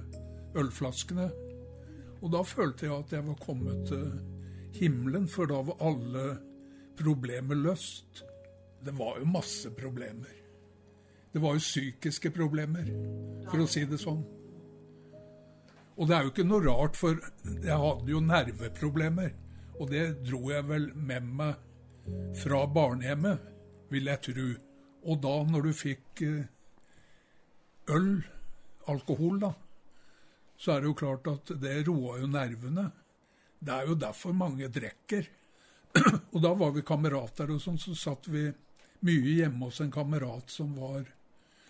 ølflaskene. 0.61 1.31
Og 2.25 2.33
da 2.33 2.41
følte 2.47 2.87
jeg 2.87 2.95
at 2.97 3.13
jeg 3.13 3.27
var 3.27 3.37
kommet 3.43 3.85
til 3.91 4.07
himmelen, 4.79 5.29
for 5.29 5.51
da 5.51 5.61
var 5.69 5.83
alle 5.85 6.25
problemer 6.97 7.59
løst. 7.59 8.25
Det 8.85 8.95
var 8.97 9.19
jo 9.21 9.29
masse 9.29 9.71
problemer. 9.77 10.33
Det 11.35 11.43
var 11.43 11.57
jo 11.57 11.63
psykiske 11.63 12.31
problemer, 12.31 12.89
for 13.51 13.61
å 13.61 13.69
si 13.69 13.85
det 13.91 14.01
sånn. 14.01 14.23
Og 15.95 16.09
det 16.09 16.17
er 16.17 16.25
jo 16.25 16.33
ikke 16.33 16.47
noe 16.47 16.65
rart, 16.65 16.97
for 16.97 17.21
jeg 17.45 17.81
hadde 17.85 18.11
jo 18.11 18.23
nerveproblemer. 18.25 19.35
Og 19.81 19.91
det 19.91 20.05
dro 20.25 20.41
jeg 20.51 20.67
vel 20.69 20.89
med 20.95 21.27
meg 21.41 22.09
fra 22.39 22.65
barnehjemmet, 22.71 23.51
vil 23.91 24.11
jeg 24.11 24.23
tro. 24.31 24.49
Og 25.05 25.21
da, 25.23 25.35
når 25.51 25.69
du 25.69 25.73
fikk 25.77 26.23
eh, 26.25 26.47
øl, 27.93 28.09
alkohol, 28.91 29.41
da, 29.43 29.53
så 30.57 30.75
er 30.75 30.83
det 30.83 30.91
jo 30.91 30.99
klart 30.99 31.29
at 31.31 31.55
det 31.61 31.81
roa 31.89 32.19
jo 32.21 32.29
nervene. 32.31 32.89
Det 33.59 33.73
er 33.73 33.89
jo 33.89 33.97
derfor 33.99 34.37
mange 34.37 34.69
drikker. 34.73 35.27
og 36.35 36.39
da 36.43 36.53
var 36.59 36.75
vi 36.75 36.85
kamerater, 36.87 37.51
og 37.55 37.63
sånn, 37.63 37.81
så 37.81 37.95
satt 37.99 38.29
vi 38.31 38.47
mye 39.05 39.35
hjemme 39.41 39.69
hos 39.69 39.83
en 39.85 39.93
kamerat 39.93 40.51
som 40.51 40.73
var 40.79 41.09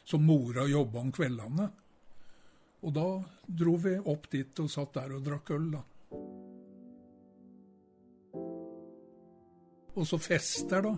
som 0.05 0.25
mora 0.26 0.67
jobba 0.69 1.00
om 1.00 1.12
kveldene. 1.14 1.71
Og 2.85 2.93
da 2.93 3.09
dro 3.47 3.79
vi 3.81 3.97
opp 3.99 4.29
dit 4.33 4.61
og 4.61 4.71
satt 4.71 4.97
der 4.99 5.17
og 5.17 5.25
drakk 5.25 5.55
øl, 5.57 5.71
da. 5.73 5.83
Og 9.95 10.07
så 10.09 10.19
fester, 10.19 10.85
da 10.85 10.95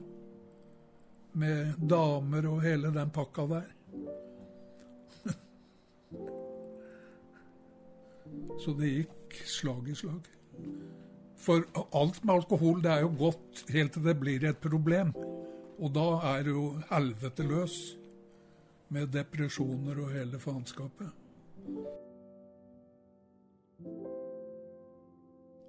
med 1.37 1.75
damer 1.77 2.47
og 2.49 2.63
hele 2.65 2.91
den 2.91 3.11
pakka 3.13 3.45
der. 3.51 3.73
Så 8.63 8.73
det 8.79 8.93
gikk 8.93 9.37
slag 9.47 9.89
i 9.91 9.95
slag. 9.99 10.27
For 11.37 11.67
alt 11.95 12.23
med 12.25 12.35
alkohol 12.39 12.81
det 12.83 12.93
er 12.95 13.05
jo 13.05 13.13
godt 13.21 13.65
helt 13.75 13.93
til 13.97 14.07
det 14.07 14.17
blir 14.21 14.47
et 14.49 14.61
problem. 14.63 15.13
Og 15.77 15.93
da 15.93 16.07
er 16.33 16.47
det 16.47 16.55
jo 16.55 16.67
helvete 16.91 17.45
løs 17.47 17.77
med 18.89 19.13
depresjoner 19.13 19.99
og 20.01 20.13
hele 20.15 20.41
faenskapet. 20.41 21.11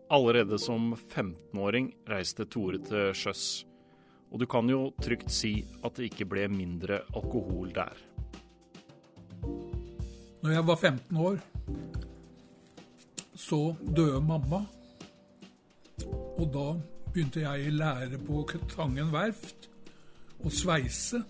Allerede 0.08 0.56
som 0.62 0.94
15-åring 0.96 1.92
reiste 2.08 2.46
Tore 2.48 2.80
til 2.80 3.12
sjøs. 3.18 3.66
Og 4.32 4.40
du 4.40 4.46
kan 4.48 4.70
jo 4.72 4.94
trygt 5.04 5.32
si 5.32 5.60
at 5.84 6.00
det 6.00 6.12
ikke 6.12 6.30
ble 6.32 6.48
mindre 6.52 7.02
alkohol 7.16 7.74
der. 7.76 8.00
Når 10.44 10.54
jeg 10.54 10.68
var 10.68 10.76
15 10.76 11.18
år, 11.18 11.40
så 13.38 13.76
døde 13.82 14.22
mamma. 14.22 14.64
Og 16.38 16.46
da 16.54 16.68
begynte 17.14 17.44
jeg 17.44 17.68
i 17.68 17.74
lære 17.74 18.20
på 18.26 18.44
Tangen 18.74 19.12
verft 19.14 19.70
å 20.42 20.52
sveise. 20.54 21.22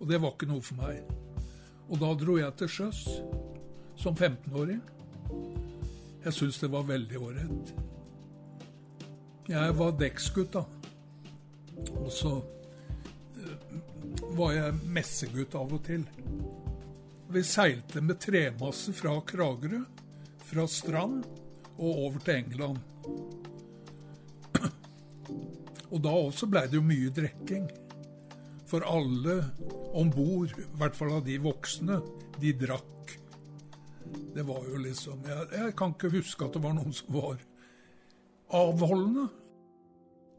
Og 0.00 0.08
det 0.10 0.20
var 0.22 0.34
ikke 0.34 0.50
noe 0.50 0.62
for 0.64 0.78
meg. 0.82 1.02
Og 1.90 1.98
da 2.00 2.12
dro 2.18 2.38
jeg 2.38 2.54
til 2.58 2.70
sjøs 2.70 3.02
som 3.98 4.14
15-åring. 4.14 4.80
Jeg 6.22 6.34
syns 6.36 6.60
det 6.62 6.70
var 6.70 6.86
veldig 6.86 7.18
ålreit. 7.18 7.72
Jeg 9.50 9.74
var 9.78 9.96
dekksgutt, 9.98 10.54
da. 10.54 10.62
Og 11.98 12.10
så 12.14 12.36
eh, 13.42 13.72
var 14.38 14.54
jeg 14.54 14.78
messegutt 14.94 15.56
av 15.58 15.74
og 15.74 15.82
til. 15.86 16.06
Vi 17.32 17.42
seilte 17.46 18.02
med 18.04 18.20
tremasse 18.22 18.94
fra 18.94 19.16
Kragerø, 19.26 19.82
fra 20.52 20.66
Strand 20.68 21.24
og 21.78 21.90
over 22.06 22.20
til 22.24 22.42
England. 22.42 22.78
Og 25.92 26.00
da 26.00 26.12
også 26.12 26.48
blei 26.48 26.66
det 26.68 26.78
jo 26.78 26.84
mye 26.84 27.12
drikking. 27.12 27.66
For 28.68 28.84
alle 28.88 29.42
om 29.96 30.08
bord, 30.12 30.54
i 30.56 30.68
hvert 30.80 30.96
fall 30.96 31.18
av 31.18 31.26
de 31.26 31.36
voksne, 31.44 31.98
de 32.40 32.52
drakk. 32.56 33.16
Det 34.32 34.44
var 34.48 34.64
jo 34.68 34.80
liksom 34.80 35.24
jeg, 35.28 35.48
jeg 35.52 35.74
kan 35.76 35.92
ikke 35.92 36.12
huske 36.12 36.46
at 36.46 36.56
det 36.56 36.62
var 36.64 36.76
noen 36.76 36.94
som 36.96 37.12
var 37.12 37.42
avholdende. 38.56 39.28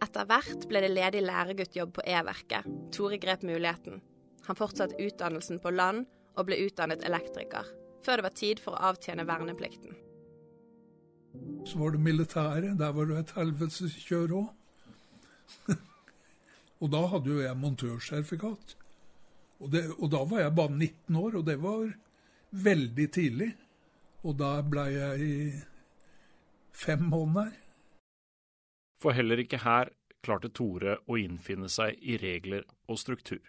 Etter 0.03 0.25
hvert 0.29 0.65
ble 0.69 0.81
det 0.83 0.91
ledig 0.91 1.21
læreguttjobb 1.23 1.93
på 1.95 2.05
E-verket. 2.09 2.65
Tore 2.93 3.21
grep 3.21 3.45
muligheten. 3.45 4.01
Han 4.47 4.59
fortsatte 4.59 4.99
utdannelsen 4.99 5.61
på 5.63 5.71
land 5.71 6.03
og 6.33 6.49
ble 6.49 6.57
utdannet 6.65 7.05
elektriker, 7.05 7.69
før 8.03 8.19
det 8.19 8.27
var 8.27 8.35
tid 8.37 8.61
for 8.63 8.75
å 8.75 8.91
avtjene 8.91 9.25
verneplikten. 9.27 9.95
Så 11.65 11.79
var 11.79 11.95
det 11.95 12.03
militæret. 12.03 12.77
Der 12.79 12.93
var 12.93 13.09
det 13.09 13.19
et 13.21 13.33
helveteskjør 13.37 14.35
òg. 14.37 14.47
og 16.83 16.93
da 16.93 17.03
hadde 17.13 17.31
jo 17.31 17.41
jeg 17.41 17.59
montørsertifikat. 17.59 18.75
Og, 19.63 19.67
det, 19.71 19.85
og 19.97 20.11
da 20.11 20.23
var 20.27 20.43
jeg 20.43 20.55
bare 20.57 20.75
19 20.75 21.19
år, 21.19 21.37
og 21.39 21.45
det 21.47 21.57
var 21.63 21.93
veldig 22.51 23.07
tidlig. 23.15 23.51
Og 24.23 24.37
da 24.39 24.57
blei 24.63 24.89
jeg 24.95 25.27
i 25.27 25.37
fem 26.75 27.07
måneder. 27.11 27.55
For 29.01 29.15
heller 29.15 29.41
ikke 29.43 29.63
her 29.63 29.91
klarte 30.23 30.51
Tore 30.55 30.99
å 31.11 31.17
innfinne 31.19 31.67
seg 31.71 31.99
i 31.99 32.15
regler 32.21 32.63
og 32.87 32.99
struktur. 33.01 33.41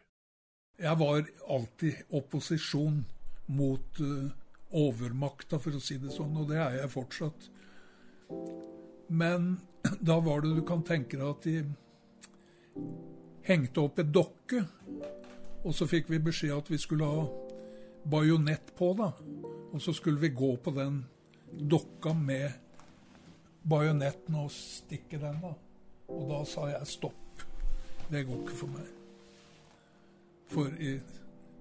Jeg 0.83 0.99
var 0.99 1.29
alltid 1.47 2.15
opposisjon 2.19 3.05
mot 3.55 4.01
uh, 4.03 4.33
overmakta, 4.75 5.61
for 5.63 5.77
å 5.77 5.83
si 5.83 5.99
det 6.03 6.13
sånn, 6.15 6.35
og 6.41 6.51
det 6.51 6.59
er 6.61 6.81
jeg 6.81 6.93
fortsatt. 6.93 7.49
Men 9.09 9.57
da 10.09 10.19
var 10.25 10.45
det 10.45 10.55
du 10.57 10.63
kan 10.67 10.85
tenke 10.87 11.19
deg 11.21 11.29
at 11.29 11.49
de 11.49 12.85
hengte 13.45 13.83
opp 13.85 14.01
et 14.01 14.13
dokke, 14.13 14.65
og 15.65 15.73
så 15.77 15.89
fikk 15.89 16.11
vi 16.13 16.21
beskjed 16.21 16.57
at 16.57 16.71
vi 16.73 16.81
skulle 16.81 17.09
ha 17.09 17.25
bajonett 18.05 18.75
på, 18.77 18.93
da. 18.99 19.13
Og 19.73 19.83
så 19.83 19.95
skulle 19.97 20.21
vi 20.21 20.35
gå 20.37 20.57
på 20.61 20.75
den 20.77 21.01
dokka 21.55 22.13
med 22.15 22.53
bajonetten 23.65 24.37
og 24.43 24.53
stikke 24.53 25.21
den, 25.23 25.41
da. 25.41 25.55
Og 26.13 26.27
da 26.29 26.43
sa 26.49 26.69
jeg 26.69 26.91
stopp. 26.91 27.45
Det 28.11 28.27
går 28.29 28.43
ikke 28.43 28.59
for 28.59 28.75
meg. 28.75 28.91
For 30.53 30.77
i, 30.77 30.99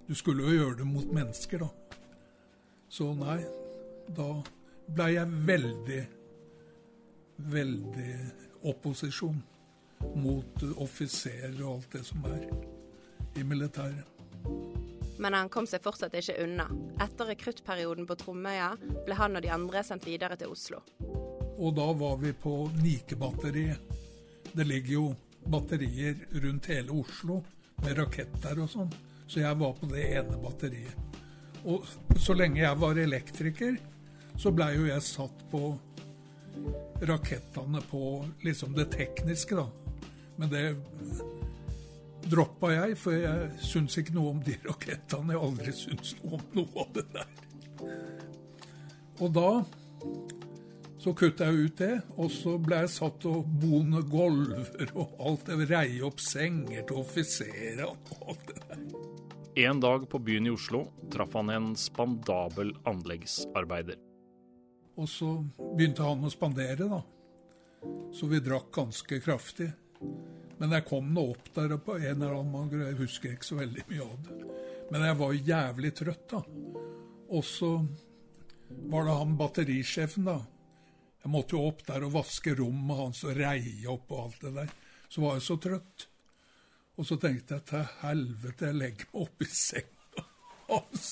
du 0.07 0.15
skulle 0.15 0.43
jo 0.43 0.57
gjøre 0.57 0.81
det 0.81 0.87
mot 0.89 1.15
mennesker, 1.15 1.63
da. 1.63 1.82
Så 2.93 3.07
nei, 3.17 3.39
da 4.13 4.27
ble 4.93 5.05
jeg 5.15 5.37
veldig, 5.47 6.01
veldig 7.49 8.09
opposisjon 8.69 9.39
mot 10.21 10.65
offiserer 10.83 11.55
og 11.63 11.71
alt 11.71 11.95
det 11.95 12.01
som 12.05 12.27
er 12.29 12.43
i 13.39 13.45
militæret. 13.49 14.05
Men 15.17 15.33
han 15.33 15.49
kom 15.49 15.65
seg 15.69 15.81
fortsatt 15.81 16.13
ikke 16.19 16.35
unna. 16.43 16.67
Etter 17.01 17.31
rekruttperioden 17.31 18.05
på 18.05 18.19
Tromøya 18.19 18.69
ble 19.07 19.17
han 19.17 19.39
og 19.39 19.45
de 19.45 19.49
andre 19.55 19.81
sendt 19.87 20.05
videre 20.05 20.37
til 20.37 20.53
Oslo. 20.53 20.83
Og 21.57 21.73
da 21.73 21.87
var 21.97 22.21
vi 22.21 22.35
på 22.45 22.67
Nike-batteriet. 22.77 23.81
Det 24.53 24.67
ligger 24.69 24.93
jo 24.99 25.07
batterier 25.49 26.27
rundt 26.45 26.69
hele 26.69 26.93
Oslo 27.01 27.41
med 27.81 27.97
raketter 27.97 28.61
og 28.61 28.69
sånn. 28.69 28.93
Så 29.25 29.41
jeg 29.41 29.57
var 29.57 29.73
på 29.79 29.89
det 29.89 30.05
ene 30.19 30.37
batteriet. 30.45 31.13
Og 31.63 31.87
så 32.19 32.35
lenge 32.35 32.61
jeg 32.63 32.79
var 32.79 32.99
elektriker, 32.99 33.77
så 34.39 34.51
blei 34.51 34.73
jo 34.75 34.87
jeg 34.89 35.05
satt 35.05 35.45
på 35.51 35.61
rakettene 37.07 37.81
på 37.89 38.03
liksom 38.43 38.75
det 38.77 38.89
tekniske, 38.93 39.55
da. 39.55 39.67
Men 40.35 40.51
det 40.51 40.65
droppa 42.31 42.71
jeg, 42.73 42.97
for 42.99 43.15
jeg 43.17 43.49
syns 43.63 43.97
ikke 43.99 44.15
noe 44.15 44.33
om 44.33 44.43
de 44.43 44.57
rakettene. 44.65 45.35
Jeg 45.35 45.45
aldri 45.47 45.75
syntes 45.77 46.15
noe 46.21 46.39
om 46.39 46.45
noe 46.59 46.85
av 46.85 46.93
det 46.97 47.07
der. 47.13 47.31
Og 49.21 49.33
da 49.35 49.49
så 51.03 51.11
kutta 51.19 51.49
jeg 51.49 51.67
ut 51.67 51.79
det, 51.81 51.95
og 52.15 52.29
så 52.31 52.53
ble 52.63 52.77
jeg 52.85 52.93
satt 52.93 53.25
og 53.27 53.47
bone 53.59 54.05
gulver 54.07 54.93
og 54.95 55.17
alt 55.19 55.49
det. 55.49 55.65
Reie 55.67 55.99
opp 56.07 56.23
senger 56.23 56.85
til 56.87 57.01
offiserer 57.01 57.83
og 57.89 58.13
alt 58.23 58.47
det 58.47 58.61
der. 58.69 59.02
En 59.55 59.79
dag 59.79 60.09
på 60.09 60.19
byen 60.19 60.47
i 60.47 60.49
Oslo 60.49 60.87
traff 61.11 61.33
han 61.33 61.49
en 61.49 61.75
spandabel 61.77 62.71
anleggsarbeider. 62.89 63.99
Og 64.97 65.09
så 65.09 65.27
begynte 65.75 66.05
han 66.05 66.25
å 66.25 66.31
spandere, 66.33 66.87
da. 66.89 67.01
Så 68.13 68.25
vi 68.31 68.39
drakk 68.41 68.71
ganske 68.73 69.19
kraftig. 69.21 69.67
Men 70.57 70.73
jeg 70.73 70.87
kom 70.87 71.11
nå 71.13 71.27
opp 71.35 71.51
der 71.53 71.75
på 71.77 71.99
en 71.99 72.07
eller 72.15 72.33
annen 72.33 72.49
måte, 72.49 72.79
jeg 72.81 72.97
husker 72.97 73.35
ikke 73.35 73.49
så 73.51 73.59
veldig 73.59 73.85
mye 73.91 74.07
av 74.07 74.15
det. 74.25 74.37
Men 74.89 75.05
jeg 75.05 75.19
var 75.21 75.37
jævlig 75.51 75.91
trøtt, 76.01 76.25
da. 76.33 76.41
Og 77.33 77.45
så 77.45 77.71
var 78.89 79.05
det 79.05 79.19
han 79.19 79.37
batterisjefen, 79.37 80.31
da. 80.31 80.39
Jeg 81.21 81.33
måtte 81.35 81.59
jo 81.59 81.67
opp 81.69 81.85
der 81.87 82.07
og 82.07 82.15
vaske 82.17 82.55
rommet 82.57 83.03
hans 83.03 83.21
og 83.27 83.37
reie 83.37 83.85
opp 83.91 84.09
og 84.09 84.25
alt 84.25 84.41
det 84.47 84.55
der. 84.57 84.73
Så 85.13 85.21
var 85.21 85.37
jeg 85.37 85.45
så 85.45 85.59
trøtt. 85.61 86.07
Og 86.97 87.07
så 87.09 87.17
tenkte 87.17 87.57
jeg 87.57 87.65
til 87.71 87.85
helvete, 88.03 88.69
jeg 88.69 88.77
legger 88.77 89.09
meg 89.09 89.21
opp 89.25 89.41
i 89.43 89.49
senga 89.49 90.25
hans. 90.69 91.11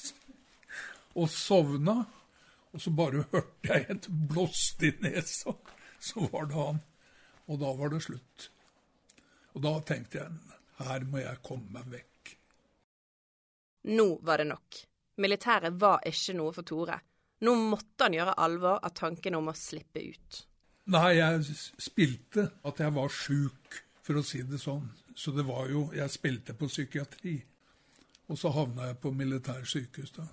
Og 1.18 1.30
sovna. 1.34 1.98
Og 2.72 2.80
så 2.80 2.94
bare 2.96 3.26
hørte 3.34 3.68
jeg 3.68 3.88
et 3.92 4.08
blåst 4.30 4.84
i 4.88 4.94
nesa. 5.04 5.56
Så 6.00 6.28
var 6.32 6.48
det 6.48 6.56
han. 6.56 6.80
Og 7.52 7.60
da 7.60 7.74
var 7.76 7.92
det 7.92 8.04
slutt. 8.06 8.48
Og 9.52 9.66
da 9.66 9.74
tenkte 9.84 10.22
jeg 10.22 10.58
her 10.82 11.04
må 11.10 11.22
jeg 11.22 11.42
komme 11.46 11.74
meg 11.76 11.90
vekk. 11.92 12.32
Nå 13.92 14.08
var 14.26 14.42
det 14.42 14.48
nok. 14.54 14.80
Militæret 15.22 15.76
var 15.82 16.06
ikke 16.08 16.38
noe 16.38 16.54
for 16.56 16.66
Tore. 16.66 16.98
Nå 17.42 17.54
måtte 17.58 18.06
han 18.06 18.16
gjøre 18.16 18.38
alvor 18.38 18.80
av 18.86 18.94
tanken 18.98 19.36
om 19.38 19.50
å 19.50 19.58
slippe 19.58 20.04
ut. 20.06 20.42
Nei, 20.94 21.18
jeg 21.18 21.56
spilte 21.82 22.48
at 22.68 22.82
jeg 22.82 22.94
var 22.94 23.14
sjuk, 23.14 23.82
for 24.02 24.18
å 24.18 24.26
si 24.26 24.42
det 24.46 24.60
sånn. 24.62 24.88
Så 25.16 25.32
det 25.32 25.44
var 25.44 25.70
jo 25.70 25.92
Jeg 25.96 26.10
spilte 26.10 26.54
på 26.54 26.68
psykiatri. 26.68 27.42
Og 28.28 28.38
så 28.38 28.50
havna 28.50 28.92
jeg 28.92 28.98
på 28.98 29.12
militærsykehus, 29.12 30.12
da. 30.12 30.28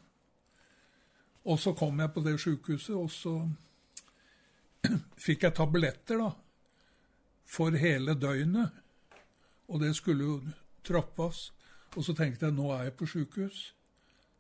Og 1.44 1.58
så 1.58 1.72
kom 1.72 2.00
jeg 2.00 2.12
på 2.12 2.20
det 2.20 2.36
sjukehuset, 2.40 2.94
og 2.94 3.10
så 3.10 3.50
fikk 5.26 5.42
jeg 5.42 5.54
tabletter, 5.54 6.20
da. 6.20 6.30
For 7.48 7.70
hele 7.70 8.14
døgnet. 8.14 8.70
Og 9.68 9.80
det 9.80 9.96
skulle 9.96 10.24
jo 10.24 10.40
trappes. 10.84 11.52
Og 11.96 12.04
så 12.04 12.14
tenkte 12.14 12.46
jeg 12.46 12.54
nå 12.54 12.70
er 12.72 12.88
jeg 12.88 12.96
på 13.00 13.08
sjukehus. 13.08 13.62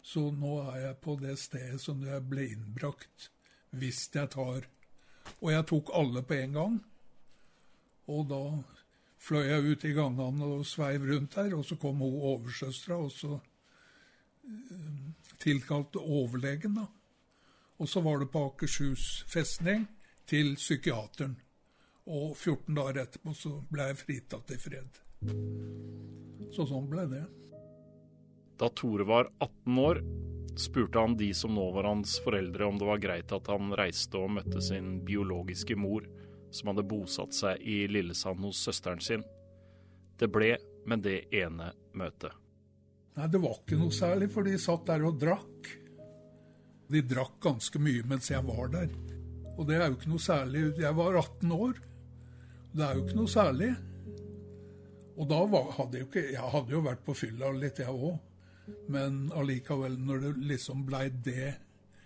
Så 0.02 0.30
nå 0.30 0.54
er 0.70 0.80
jeg 0.86 0.96
på 1.04 1.16
det 1.20 1.34
stedet 1.40 1.80
som 1.82 2.04
jeg 2.04 2.22
ble 2.28 2.46
innbrakt 2.52 3.30
hvis 3.76 4.06
jeg 4.14 4.30
tar 4.32 4.68
Og 5.40 5.50
jeg 5.52 5.66
tok 5.68 5.90
alle 5.94 6.22
på 6.22 6.34
en 6.34 6.52
gang. 6.52 6.76
Og 8.08 8.28
da 8.30 8.42
fløy 9.18 9.48
jeg 9.48 9.72
ut 9.72 9.84
i 9.84 9.94
gangene 9.96 10.50
og 10.58 10.66
sveiv 10.66 11.06
rundt 11.08 11.38
her, 11.40 11.54
og 11.58 11.64
så 11.66 11.78
kom 11.80 12.02
hun 12.04 12.20
oversøstera, 12.32 12.98
og 12.98 13.12
så 13.12 13.34
uh, 13.38 15.02
tilkalte 15.42 16.02
overlegen, 16.02 16.78
da. 16.78 16.86
Og 17.78 17.88
så 17.88 18.02
var 18.02 18.18
det 18.18 18.30
på 18.32 18.42
Akershus 18.48 19.24
festning 19.30 19.86
til 20.26 20.56
psykiateren. 20.58 21.36
Og 22.08 22.32
14 22.36 22.74
dager 22.74 23.02
etterpå 23.04 23.34
så 23.36 23.52
ble 23.70 23.90
jeg 23.90 24.00
fritatt 24.00 24.54
i 24.54 24.58
fred. 24.60 25.02
Så 26.54 26.66
sånn 26.66 26.88
ble 26.90 27.04
det. 27.10 27.24
Da 28.58 28.70
Tore 28.74 29.06
var 29.06 29.28
18 29.38 29.78
år, 29.78 30.00
spurte 30.58 30.98
han 30.98 31.14
de 31.20 31.28
som 31.36 31.52
nå 31.54 31.68
var 31.76 31.86
hans 31.86 32.16
foreldre 32.24 32.66
om 32.66 32.80
det 32.80 32.88
var 32.88 33.02
greit 33.02 33.34
at 33.36 33.50
han 33.52 33.70
reiste 33.78 34.18
og 34.18 34.32
møtte 34.40 34.62
sin 34.64 34.96
biologiske 35.06 35.76
mor, 35.78 36.08
som 36.50 36.70
hadde 36.70 36.86
bosatt 36.88 37.36
seg 37.36 37.62
i 37.62 37.82
Lillesand 37.90 38.40
hos 38.44 38.60
søsteren 38.64 39.02
sin. 39.04 39.24
Det 40.18 40.30
ble 40.32 40.54
med 40.88 41.04
det 41.04 41.20
ene 41.36 41.72
møtet. 41.98 42.32
Nei, 43.18 43.26
det 43.26 43.40
var 43.42 43.58
ikke 43.58 43.78
noe 43.80 43.94
særlig, 43.94 44.30
for 44.30 44.46
de 44.46 44.54
satt 44.62 44.86
der 44.88 45.04
og 45.06 45.18
drakk. 45.20 45.68
De 46.88 47.02
drakk 47.04 47.36
ganske 47.44 47.80
mye 47.82 48.06
mens 48.08 48.30
jeg 48.30 48.44
var 48.46 48.70
der. 48.72 48.92
Og 49.58 49.66
det 49.68 49.76
er 49.76 49.88
jo 49.88 49.98
ikke 49.98 50.12
noe 50.12 50.22
særlig. 50.22 50.64
Jeg 50.78 50.94
var 50.96 51.18
18 51.18 51.52
år. 51.52 51.80
Det 52.72 52.84
er 52.86 52.94
jo 52.94 53.04
ikke 53.04 53.18
noe 53.18 53.32
særlig. 53.32 53.72
Og 55.18 55.26
da 55.26 55.38
var, 55.50 55.72
hadde 55.74 55.98
jeg 55.98 56.04
jo 56.04 56.08
ikke 56.12 56.26
Jeg 56.30 56.50
hadde 56.52 56.74
jo 56.76 56.82
vært 56.84 57.04
på 57.04 57.16
fylla 57.18 57.50
litt, 57.56 57.82
jeg 57.82 57.90
òg. 57.90 58.18
Men 58.92 59.24
allikevel, 59.34 59.96
når 59.98 60.24
det 60.24 60.32
liksom 60.52 60.84
blei 60.86 61.08
det 61.10 61.56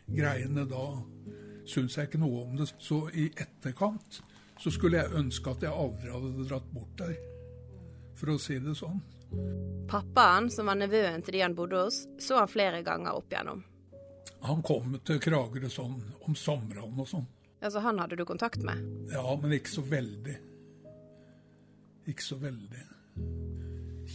greiene, 0.08 0.64
da 0.70 0.86
syns 1.68 1.98
jeg 1.98 2.08
ikke 2.08 2.22
noe 2.22 2.46
om 2.46 2.56
det. 2.56 2.70
Så 2.80 3.04
i 3.12 3.28
etterkant 3.36 4.22
så 4.60 4.70
skulle 4.70 5.00
jeg 5.00 5.18
ønske 5.18 5.50
at 5.50 5.64
jeg 5.64 5.72
aldri 5.72 6.12
hadde 6.12 6.46
dratt 6.48 6.70
bort 6.74 6.94
der, 7.00 7.16
for 8.18 8.34
å 8.34 8.38
si 8.40 8.58
det 8.62 8.76
sånn. 8.78 9.00
Pappaen, 9.88 10.50
som 10.52 10.68
var 10.68 10.78
nevøen 10.80 11.24
til 11.24 11.36
de 11.38 11.44
han 11.44 11.56
bodde 11.56 11.84
hos, 11.86 12.02
så 12.20 12.42
han 12.42 12.50
flere 12.50 12.82
ganger 12.86 13.16
opp 13.16 13.32
igjennom. 13.32 13.64
Han 14.42 14.62
kom 14.66 14.96
til 15.06 15.20
Kragerø 15.22 15.70
sånn 15.70 16.00
om 16.26 16.36
sommeren 16.38 16.98
og 16.98 17.08
sånn. 17.08 17.28
Altså, 17.62 17.78
han 17.84 18.00
hadde 18.02 18.18
du 18.18 18.24
kontakt 18.26 18.64
med? 18.66 18.80
Ja, 19.12 19.22
men 19.38 19.54
ikke 19.54 19.70
så 19.70 19.84
veldig. 19.86 20.34
Ikke 22.10 22.24
så 22.26 22.38
veldig. 22.42 22.82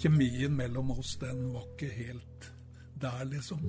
Kjemien 0.01 0.55
mellom 0.55 0.91
oss, 0.97 1.15
den 1.21 1.45
var 1.53 1.63
ikke 1.71 1.91
helt 1.95 2.49
der, 2.99 3.23
liksom. 3.31 3.63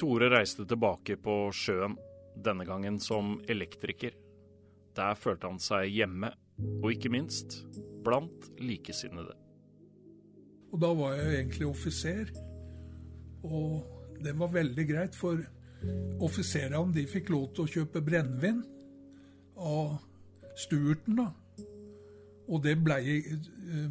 Tore 0.00 0.30
reiste 0.32 0.64
tilbake 0.64 1.18
på 1.20 1.36
sjøen, 1.52 1.98
denne 2.44 2.66
gangen 2.68 2.98
som 3.02 3.38
elektriker. 3.48 4.16
Der 4.96 5.18
følte 5.18 5.48
han 5.50 5.60
seg 5.62 5.90
hjemme, 5.92 6.32
og 6.80 6.90
ikke 6.92 7.12
minst 7.12 7.60
blant 8.04 8.50
likesinnede. 8.60 9.36
Og 10.70 10.82
da 10.82 10.90
var 10.94 11.16
jeg 11.18 11.40
egentlig 11.40 11.68
offiser. 11.70 12.30
Og 13.46 14.18
det 14.22 14.34
var 14.38 14.52
veldig 14.52 14.86
greit, 14.88 15.16
for 15.16 15.40
offiserene 16.20 16.94
de 16.94 17.06
fikk 17.08 17.30
lov 17.32 17.50
til 17.54 17.64
å 17.64 17.72
kjøpe 17.78 18.02
brennevin 18.04 18.60
av 19.56 19.96
stuerten 20.60 21.20
da. 21.22 21.30
Og 22.50 22.62
det 22.64 22.76
blei 22.82 23.20
eh, 23.20 23.86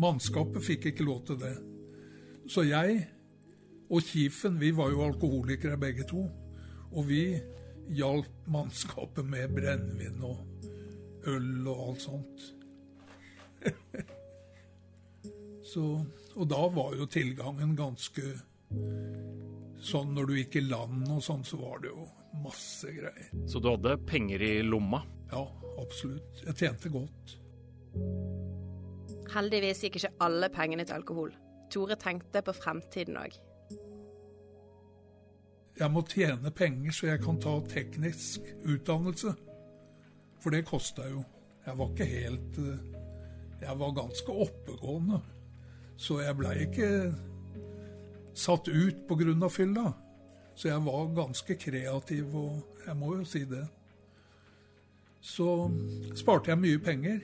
Mannskapet 0.00 0.64
fikk 0.64 0.90
ikke 0.90 1.06
lov 1.06 1.24
til 1.28 1.38
det. 1.40 1.54
Så 2.50 2.64
jeg 2.64 3.02
og 3.90 4.06
Kiefen, 4.06 4.56
vi 4.60 4.70
var 4.74 4.92
jo 4.92 5.02
alkoholikere 5.04 5.76
begge 5.80 6.06
to. 6.08 6.24
Og 6.90 7.06
vi 7.06 7.24
hjalp 7.94 8.46
mannskapet 8.50 9.26
med 9.26 9.54
brennevin 9.54 10.22
og 10.26 10.38
øl 11.30 11.68
og 11.68 11.82
alt 11.88 12.04
sånt. 12.06 12.46
Så, 15.70 15.82
og 16.34 16.48
da 16.50 16.62
var 16.74 16.96
jo 16.98 17.06
tilgangen 17.06 17.76
ganske 17.78 18.22
sånn 19.80 20.14
Når 20.16 20.26
du 20.26 20.32
gikk 20.38 20.56
i 20.58 20.62
land 20.66 21.04
og 21.12 21.20
sånn, 21.22 21.44
så 21.46 21.58
var 21.60 21.82
det 21.84 21.92
jo 21.92 22.06
masse 22.42 22.90
greier. 22.94 23.30
Så 23.48 23.62
du 23.62 23.70
hadde 23.70 23.94
penger 24.06 24.42
i 24.44 24.50
lomma? 24.66 25.00
Ja, 25.30 25.44
absolutt. 25.80 26.42
Jeg 26.44 26.58
tjente 26.58 26.90
godt. 26.92 27.36
Heldigvis 29.30 29.84
gikk 29.86 30.00
ikke 30.00 30.12
alle 30.26 30.50
pengene 30.52 30.86
til 30.86 30.98
alkohol. 30.98 31.32
Tore 31.70 31.96
tenkte 32.00 32.42
på 32.44 32.54
fremtiden 32.56 33.18
òg. 33.20 33.38
Jeg 35.80 35.88
må 35.94 36.02
tjene 36.04 36.50
penger 36.52 36.92
så 36.92 37.06
jeg 37.08 37.22
kan 37.22 37.38
ta 37.40 37.54
teknisk 37.70 38.44
utdannelse. 38.68 39.32
For 40.40 40.52
det 40.52 40.66
kosta 40.68 41.06
jo. 41.08 41.22
Jeg 41.64 41.78
var 41.78 41.92
ikke 41.92 42.08
helt 42.10 42.58
eh, 42.60 42.82
Jeg 43.62 43.78
var 43.80 43.96
ganske 43.96 44.34
oppegående. 44.44 45.22
Så 45.96 46.20
jeg 46.20 46.36
blei 46.36 46.54
ikke 46.66 46.90
satt 48.36 48.68
ut 48.68 49.02
pga. 49.08 49.48
fylla. 49.48 49.92
Så 50.54 50.68
jeg 50.68 50.84
var 50.84 51.14
ganske 51.16 51.56
kreativ, 51.56 52.36
og 52.36 52.80
jeg 52.86 52.96
må 52.96 53.16
jo 53.16 53.24
si 53.24 53.44
det. 53.44 53.66
Så 55.20 55.70
sparte 56.14 56.50
jeg 56.50 56.60
mye 56.60 56.78
penger. 56.78 57.20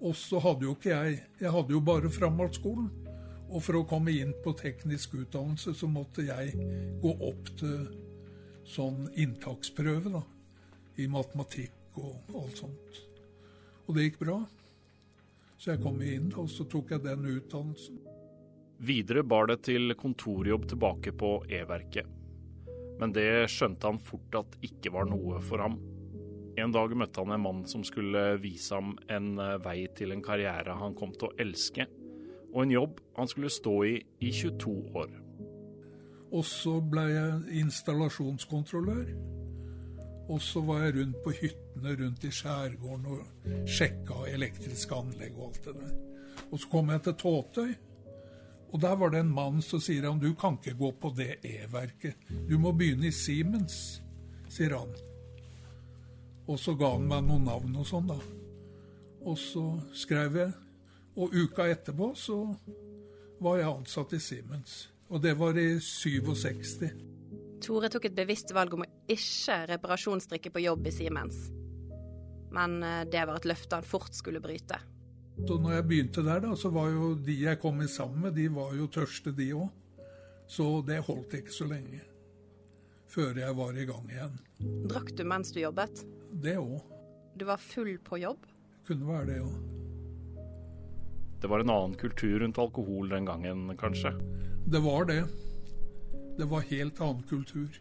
Og 0.00 0.14
så 0.16 0.38
hadde 0.38 0.66
jo 0.66 0.74
ikke 0.74 0.90
jeg 0.90 1.22
Jeg 1.40 1.50
hadde 1.50 1.72
jo 1.72 1.80
bare 1.80 2.10
framhaldsskolen. 2.10 3.05
Og 3.46 3.62
for 3.62 3.78
å 3.78 3.86
komme 3.86 4.14
inn 4.16 4.32
på 4.42 4.54
teknisk 4.58 5.14
utdannelse, 5.20 5.74
så 5.76 5.88
måtte 5.90 6.24
jeg 6.26 6.56
gå 7.02 7.12
opp 7.28 7.50
til 7.60 7.86
sånn 8.66 9.06
inntaksprøve, 9.14 10.10
da. 10.16 10.22
I 10.98 11.06
matematikk 11.12 12.00
og 12.00 12.34
alt 12.34 12.62
sånt. 12.64 13.00
Og 13.86 13.94
det 13.96 14.08
gikk 14.08 14.20
bra. 14.24 14.40
Så 15.56 15.72
jeg 15.72 15.82
kom 15.84 16.00
inn, 16.02 16.32
og 16.36 16.50
så 16.52 16.66
tok 16.68 16.92
jeg 16.92 17.04
den 17.06 17.26
utdannelsen. 17.36 18.00
Videre 18.76 19.22
bar 19.24 19.48
det 19.48 19.62
til 19.68 19.94
kontorjobb 19.96 20.66
tilbake 20.72 21.14
på 21.16 21.38
E-verket. 21.48 22.08
Men 23.00 23.12
det 23.12 23.46
skjønte 23.52 23.88
han 23.88 24.00
fort 24.02 24.36
at 24.36 24.58
ikke 24.64 24.92
var 24.92 25.08
noe 25.08 25.40
for 25.44 25.62
ham. 25.62 25.78
En 26.60 26.72
dag 26.72 26.92
møtte 26.96 27.20
han 27.20 27.34
en 27.36 27.44
mann 27.44 27.62
som 27.68 27.84
skulle 27.84 28.34
vise 28.40 28.72
ham 28.72 28.94
en 29.12 29.36
vei 29.64 29.82
til 29.96 30.12
en 30.12 30.24
karriere 30.24 30.76
han 30.76 30.96
kom 30.96 31.12
til 31.12 31.28
å 31.28 31.36
elske, 31.40 31.84
og 32.54 32.62
en 32.62 32.74
jobb 32.74 33.00
han 33.16 33.28
skulle 33.28 33.50
stå 33.52 33.76
i 33.84 33.94
i 34.20 34.32
22 34.32 34.74
år. 34.96 35.14
Og 36.32 36.44
så 36.44 36.80
ble 36.80 37.06
jeg 37.10 37.60
installasjonskontrollør. 37.62 39.10
Og 40.28 40.42
så 40.42 40.60
var 40.66 40.82
jeg 40.82 40.96
rundt 40.96 41.18
på 41.22 41.32
hyttene 41.38 41.92
rundt 42.00 42.24
i 42.26 42.32
skjærgården 42.34 43.06
og 43.06 43.68
sjekka 43.70 44.24
elektriske 44.32 44.94
anlegg 44.94 45.36
og 45.38 45.52
alt 45.52 45.68
det 45.68 45.74
der. 45.76 45.92
Og 46.50 46.58
så 46.60 46.70
kom 46.70 46.90
jeg 46.90 47.04
til 47.04 47.14
Tåtøy. 47.22 47.74
Og 48.72 48.80
der 48.82 48.96
var 48.98 49.12
det 49.14 49.20
en 49.22 49.34
mann 49.34 49.62
som 49.62 49.80
sier 49.80 50.08
han 50.08 50.18
du 50.20 50.32
kan 50.34 50.58
ikke 50.58 50.74
gå 50.78 50.90
på 51.00 51.12
det 51.16 51.38
E-verket. 51.46 52.18
Du 52.50 52.58
må 52.58 52.74
begynne 52.74 53.06
i 53.08 53.14
Siemens, 53.14 54.02
sier 54.50 54.74
han. 54.74 54.90
Og 56.46 56.58
så 56.58 56.74
ga 56.78 56.90
han 56.96 57.06
meg 57.06 57.22
noen 57.26 57.46
navn 57.46 57.78
og 57.78 57.86
sånn, 57.86 58.10
da. 58.10 58.18
Og 59.26 59.38
så 59.38 59.64
skrev 59.94 60.38
jeg. 60.42 60.65
Og 61.16 61.32
uka 61.32 61.66
etterpå 61.72 62.10
så 62.18 62.38
var 63.40 63.60
jeg 63.60 63.70
ansatt 63.70 64.16
i 64.16 64.20
Siemens. 64.20 64.76
Og 65.08 65.22
det 65.22 65.36
var 65.38 65.56
i 65.58 65.68
67. 65.80 66.90
Tore 67.62 67.88
tok 67.92 68.08
et 68.08 68.16
bevisst 68.16 68.52
valg 68.54 68.74
om 68.76 68.84
å 68.84 68.90
ikke 69.08 69.62
reparasjonsstrikke 69.72 70.52
på 70.52 70.64
jobb 70.66 70.88
i 70.90 70.92
Siemens. 70.92 71.46
Men 72.52 72.82
eh, 72.82 73.04
det 73.08 73.24
var 73.28 73.40
et 73.40 73.48
løfte 73.48 73.78
han 73.78 73.86
fort 73.86 74.14
skulle 74.16 74.42
bryte. 74.44 74.78
Så 75.36 75.58
når 75.60 75.78
jeg 75.78 75.86
begynte 75.88 76.24
der, 76.24 76.40
da, 76.46 76.54
så 76.56 76.70
var 76.72 76.88
jo 76.92 77.14
de 77.20 77.34
jeg 77.42 77.60
kom 77.60 77.80
i 77.84 77.88
sammen 77.92 78.22
med, 78.24 78.36
de 78.36 78.46
var 78.52 78.72
jo 78.76 78.88
tørste, 78.92 79.34
de 79.36 79.50
òg. 79.56 79.68
Så 80.48 80.64
det 80.86 81.02
holdt 81.08 81.34
ikke 81.40 81.52
så 81.52 81.66
lenge. 81.68 82.00
Før 83.10 83.36
jeg 83.40 83.56
var 83.56 83.76
i 83.76 83.86
gang 83.88 84.06
igjen. 84.10 84.36
Drakk 84.88 85.12
du 85.18 85.24
mens 85.28 85.52
du 85.52 85.60
jobbet? 85.60 86.04
Det 86.32 86.56
òg. 86.60 86.78
Du 87.36 87.44
var 87.48 87.60
full 87.60 87.96
på 88.04 88.20
jobb? 88.22 88.46
Kunne 88.88 89.08
være 89.10 89.28
det 89.32 89.40
òg. 89.44 89.85
Det 91.46 91.50
var 91.50 91.60
en 91.62 91.70
annen 91.70 91.94
kultur 91.94 92.40
rundt 92.40 92.58
alkohol 92.58 93.08
den 93.08 93.24
gangen, 93.24 93.76
kanskje? 93.78 94.10
Det 94.66 94.78
var 94.82 95.04
det. 95.04 95.20
Det 96.38 96.44
var 96.44 96.60
helt 96.60 97.00
annen 97.00 97.22
kultur. 97.22 97.76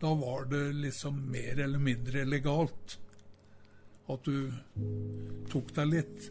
Da 0.00 0.10
var 0.14 0.44
det 0.44 0.72
liksom 0.72 1.30
mer 1.30 1.60
eller 1.64 1.78
mindre 1.78 2.26
legalt. 2.28 2.98
At 4.12 4.28
du 4.28 4.52
tok 5.48 5.72
deg 5.78 5.88
litt. 5.94 6.28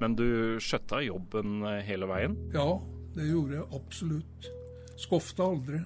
Men 0.00 0.16
du 0.16 0.56
skjøtta 0.64 1.02
jobben 1.04 1.60
hele 1.84 2.08
veien? 2.08 2.40
Ja, 2.56 2.80
det 3.12 3.28
gjorde 3.28 3.58
jeg 3.60 3.68
absolutt. 3.82 4.50
Skofta 4.96 5.50
aldri. 5.52 5.84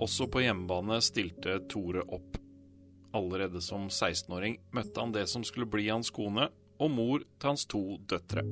Også 0.00 0.32
på 0.32 0.46
hjemmebane 0.46 1.02
stilte 1.04 1.60
Tore 1.68 2.08
opp. 2.08 2.40
Allerede 3.12 3.60
som 3.60 3.90
16-åring 3.92 4.62
møtte 4.72 5.04
han 5.04 5.12
det 5.12 5.28
som 5.28 5.44
skulle 5.44 5.68
bli 5.68 5.90
hans 5.92 6.08
kone, 6.08 6.48
og 6.78 6.90
mor 6.90 7.24
til 7.38 7.50
hans 7.50 7.66
to 7.70 7.82
døtre. 8.10 8.44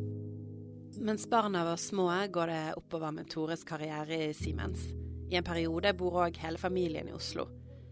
Mens 1.03 1.25
barna 1.27 1.65
var 1.65 1.81
små, 1.81 2.09
går 2.31 2.47
det 2.53 2.63
oppover 2.79 3.11
med 3.17 3.31
Tores 3.31 3.65
karriere 3.65 4.29
i 4.29 4.35
Siemens. 4.37 4.85
I 5.33 5.39
en 5.41 5.47
periode 5.47 5.95
bor 5.97 6.21
òg 6.27 6.37
hele 6.43 6.61
familien 6.61 7.09
i 7.09 7.17
Oslo. 7.17 7.49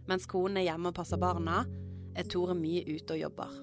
Mens 0.07 0.29
konen 0.29 0.61
er 0.61 0.69
hjemme 0.69 0.93
og 0.93 0.97
passer 0.99 1.19
barna, 1.21 1.64
er 2.14 2.29
Tore 2.29 2.55
mye 2.55 2.85
ute 2.87 3.16
og 3.16 3.23
jobber. 3.25 3.59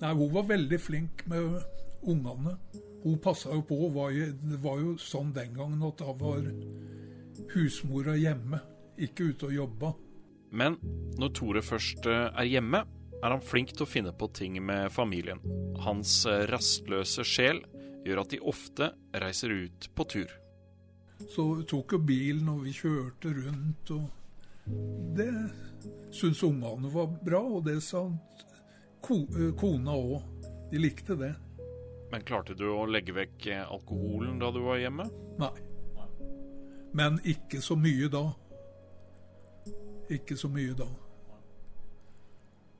Nei, 0.00 0.12
Hun 0.14 0.32
var 0.34 0.48
veldig 0.48 0.80
flink 0.80 1.26
med 1.26 1.60
ungene. 2.02 2.56
Hun 3.02 3.18
passa 3.22 3.52
jo 3.54 3.62
på. 3.66 3.78
Var 3.94 4.10
jo, 4.14 4.26
det 4.50 4.60
var 4.62 4.80
jo 4.82 4.96
sånn 4.98 5.32
den 5.34 5.54
gangen 5.54 5.82
at 5.86 5.98
da 6.00 6.14
var 6.18 6.46
husmora 7.54 8.16
hjemme, 8.18 8.60
ikke 8.98 9.30
ute 9.32 9.50
og 9.50 9.54
jobba. 9.54 9.92
Men 10.50 10.78
når 11.20 11.34
Tore 11.36 11.62
først 11.62 12.06
eh, 12.08 12.30
er 12.32 12.48
hjemme, 12.48 12.84
er 13.18 13.34
han 13.34 13.42
flink 13.42 13.74
til 13.74 13.84
å 13.84 13.90
finne 13.90 14.14
på 14.14 14.30
ting 14.34 14.58
med 14.64 14.92
familien. 14.94 15.42
Hans 15.84 16.20
eh, 16.26 16.44
rastløse 16.50 17.24
sjel 17.26 17.62
gjør 18.06 18.22
at 18.22 18.34
de 18.34 18.40
ofte 18.40 18.92
reiser 19.22 19.54
ut 19.54 19.88
på 19.94 20.06
tur. 20.10 20.32
Så 21.28 21.44
tok 21.68 21.96
jo 21.96 21.98
bilen, 21.98 22.48
og 22.52 22.62
vi 22.66 22.74
kjørte 22.76 23.32
rundt, 23.34 23.90
og 23.94 24.06
det 25.18 25.32
syntes 26.14 26.42
ungene 26.46 26.90
var 26.92 27.10
bra, 27.24 27.42
og 27.42 27.64
det 27.66 27.80
sa 27.82 28.04
ko, 29.02 29.22
eh, 29.34 29.52
kona 29.58 29.96
òg. 29.96 30.22
De 30.70 30.80
likte 30.80 31.16
det. 31.16 31.34
Men 32.12 32.24
klarte 32.24 32.56
du 32.56 32.66
å 32.72 32.86
legge 32.88 33.14
vekk 33.16 33.46
eh, 33.52 33.64
alkoholen 33.64 34.38
da 34.40 34.52
du 34.52 34.62
var 34.64 34.80
hjemme? 34.80 35.08
Nei. 35.40 35.54
Men 36.96 37.18
ikke 37.28 37.60
så 37.60 37.76
mye 37.76 38.08
da. 38.12 38.24
Ikke 40.12 40.38
så 40.40 40.48
mye 40.48 40.72
da. 40.76 40.88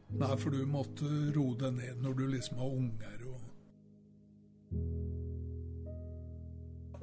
Nei, 0.08 0.34
for 0.40 0.54
du 0.54 0.64
måtte 0.64 1.08
roe 1.36 1.56
deg 1.60 1.74
ned 1.76 2.00
når 2.02 2.16
du 2.16 2.24
liksom 2.32 2.60
har 2.62 2.72
unger 2.72 3.26
og 3.28 3.48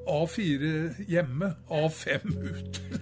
A4 0.05 1.05
hjemme, 1.09 1.47
A5 1.65 2.35
ute. 2.45 2.99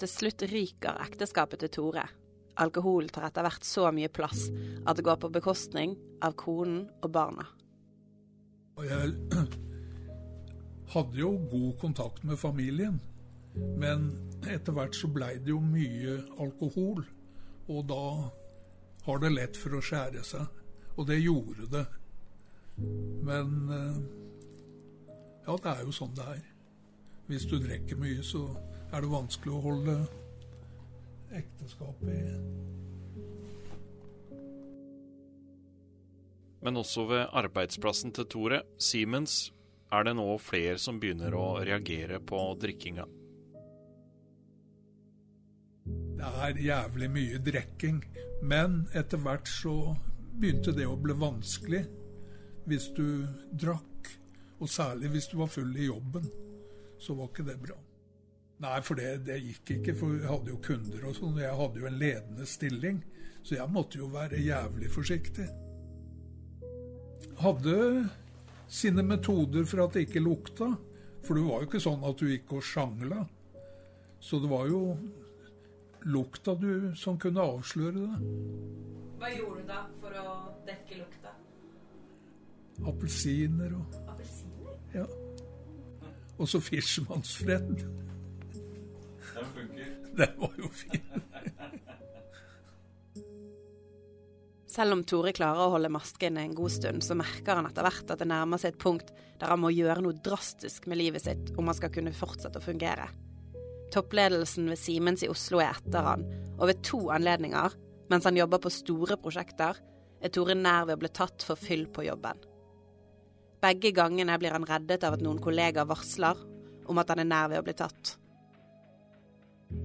Til 0.00 0.10
slutt 0.10 0.44
ryker 0.50 1.00
ekteskapet 1.06 1.64
til 1.64 1.72
Tore. 1.72 2.04
Alkohol 2.60 3.08
tar 3.08 3.30
etter 3.30 3.46
hvert 3.46 3.64
så 3.66 3.88
mye 3.94 4.10
plass 4.12 4.50
at 4.84 4.98
det 4.98 5.04
går 5.06 5.16
på 5.22 5.32
bekostning 5.32 5.96
av 6.22 6.36
konen 6.38 6.84
og 7.00 7.08
barna. 7.14 7.46
Jeg 8.84 9.14
hadde 10.94 11.18
jo 11.18 11.32
god 11.50 11.72
kontakt 11.80 12.24
med 12.28 12.38
familien, 12.38 13.00
men 13.54 14.08
etter 14.50 14.74
hvert 14.74 14.96
så 14.98 15.08
blei 15.12 15.36
det 15.38 15.52
jo 15.52 15.60
mye 15.62 16.18
alkohol. 16.42 17.04
Og 17.70 17.86
da 17.88 18.06
har 19.06 19.22
det 19.22 19.32
lett 19.34 19.58
for 19.60 19.76
å 19.76 19.84
skjære 19.84 20.24
seg. 20.26 20.60
Og 20.96 21.06
det 21.08 21.20
gjorde 21.22 21.68
det. 21.72 21.84
Men 23.24 23.54
eh, 23.70 24.02
ja, 25.46 25.56
det 25.56 25.70
er 25.70 25.82
jo 25.86 25.94
sånn 25.94 26.14
det 26.16 26.28
er. 26.36 26.44
Hvis 27.28 27.46
du 27.48 27.56
drikker 27.62 27.98
mye, 28.00 28.20
så 28.26 28.44
er 28.92 29.02
det 29.04 29.12
vanskelig 29.12 29.54
å 29.54 29.64
holde 29.64 29.96
ekteskapet 31.34 32.10
i 32.12 32.22
Men 36.64 36.80
også 36.80 37.02
ved 37.10 37.26
arbeidsplassen 37.36 38.14
til 38.16 38.24
Tore, 38.32 38.62
Siemens, 38.80 39.50
er 39.92 40.06
det 40.06 40.14
nå 40.16 40.24
flere 40.40 40.78
som 40.80 40.96
begynner 40.96 41.34
å 41.36 41.58
reagere 41.60 42.22
på 42.24 42.38
drikkinga. 42.56 43.04
Det 46.24 46.40
er 46.40 46.58
jævlig 46.64 47.08
mye 47.12 47.38
drikking, 47.44 47.98
men 48.48 48.78
etter 48.96 49.20
hvert 49.20 49.48
så 49.48 49.92
begynte 50.40 50.72
det 50.72 50.86
å 50.88 50.96
bli 50.96 51.12
vanskelig 51.20 51.82
hvis 52.64 52.86
du 52.96 53.26
drakk. 53.60 54.08
Og 54.56 54.70
særlig 54.72 55.10
hvis 55.12 55.28
du 55.28 55.34
var 55.42 55.50
full 55.52 55.74
i 55.76 55.90
jobben, 55.90 56.24
så 56.96 57.16
var 57.18 57.28
ikke 57.28 57.44
det 57.44 57.58
bra. 57.60 57.76
Nei, 58.64 58.78
for 58.86 58.96
det, 58.96 59.10
det 59.26 59.36
gikk 59.42 59.74
ikke, 59.74 59.94
for 59.98 60.14
jeg 60.16 60.30
hadde 60.30 60.52
jo 60.54 60.62
kunder 60.64 61.04
og 61.04 61.18
sånn. 61.18 61.42
Jeg 61.42 61.58
hadde 61.58 61.82
jo 61.82 61.88
en 61.90 62.00
ledende 62.00 62.48
stilling, 62.48 63.02
så 63.44 63.58
jeg 63.58 63.74
måtte 63.74 64.00
jo 64.00 64.08
være 64.14 64.40
jævlig 64.40 64.88
forsiktig. 64.94 65.48
Hadde 67.42 67.76
sine 68.72 69.04
metoder 69.04 69.68
for 69.68 69.84
at 69.84 69.98
det 69.98 70.06
ikke 70.06 70.24
lukta, 70.24 70.70
for 71.24 71.36
det 71.36 71.44
var 71.44 71.60
jo 71.60 71.68
ikke 71.68 71.84
sånn 71.84 72.08
at 72.08 72.16
du 72.16 72.32
gikk 72.32 72.56
og 72.56 72.64
sjangla. 72.64 73.26
Så 74.24 74.40
det 74.40 74.48
var 74.48 74.70
jo 74.72 74.80
lukta 76.04 76.54
du 76.54 76.92
som 76.96 77.18
kunne 77.20 77.44
avsløre 77.44 78.04
det. 78.04 78.18
Hva 79.20 79.30
gjorde 79.32 79.62
du 79.62 79.68
da 79.68 79.80
for 80.02 80.20
å 80.20 80.36
dekke 80.66 81.00
lukta? 81.00 81.34
Appelsiner 82.90 83.76
og 83.78 83.98
Appelsiner? 84.02 84.78
Ja. 84.94 85.06
Og 86.34 86.50
så 86.50 86.60
Fishman's-Fred. 86.60 87.84
Den 89.34 89.52
funker. 89.54 89.92
Den 90.14 90.34
var 90.38 90.58
jo 90.58 90.68
fin. 90.68 91.22
Selv 94.74 94.96
om 94.96 95.04
Tore 95.06 95.30
klarer 95.34 95.68
å 95.68 95.72
holde 95.76 95.90
masken 95.94 96.38
en 96.40 96.54
god 96.54 96.72
stund, 96.74 97.04
så 97.06 97.14
merker 97.14 97.60
han 97.60 97.68
etter 97.68 97.86
hvert 97.86 98.08
at 98.10 98.18
det 98.18 98.26
nærmer 98.26 98.58
seg 98.58 98.74
et 98.74 98.80
punkt 98.82 99.12
der 99.38 99.52
han 99.52 99.62
må 99.62 99.70
gjøre 99.70 100.02
noe 100.02 100.18
drastisk 100.18 100.88
med 100.90 100.98
livet 100.98 101.22
sitt 101.22 101.52
om 101.54 101.70
han 101.70 101.78
skal 101.78 101.92
kunne 101.94 102.14
fortsette 102.14 102.58
å 102.58 102.64
fungere. 102.64 103.06
Toppledelsen 103.94 104.66
ved 104.72 104.80
Siemens 104.80 105.22
i 105.22 105.30
Oslo 105.30 105.60
er 105.62 105.76
etter 105.76 106.02
han, 106.02 106.24
og 106.58 106.66
ved 106.70 106.82
to 106.86 106.98
anledninger, 107.14 107.76
mens 108.10 108.26
han 108.26 108.38
jobber 108.38 108.62
på 108.64 108.72
store 108.72 109.16
prosjekter, 109.22 109.78
er 110.24 110.32
Tore 110.34 110.56
nær 110.58 110.88
ved 110.88 110.96
å 110.96 111.02
bli 111.02 111.10
tatt 111.14 111.44
for 111.46 111.60
fyll 111.60 111.86
på 111.92 112.06
jobben. 112.06 112.40
Begge 113.62 113.92
gangene 113.96 114.36
blir 114.40 114.56
han 114.56 114.66
reddet 114.68 115.04
av 115.06 115.16
at 115.16 115.22
noen 115.24 115.40
kollegaer 115.42 115.88
varsler 115.88 116.40
om 116.90 117.00
at 117.00 117.12
han 117.12 117.22
er 117.22 117.28
nær 117.28 117.52
ved 117.52 117.62
å 117.62 117.66
bli 117.66 117.76
tatt. 117.78 118.16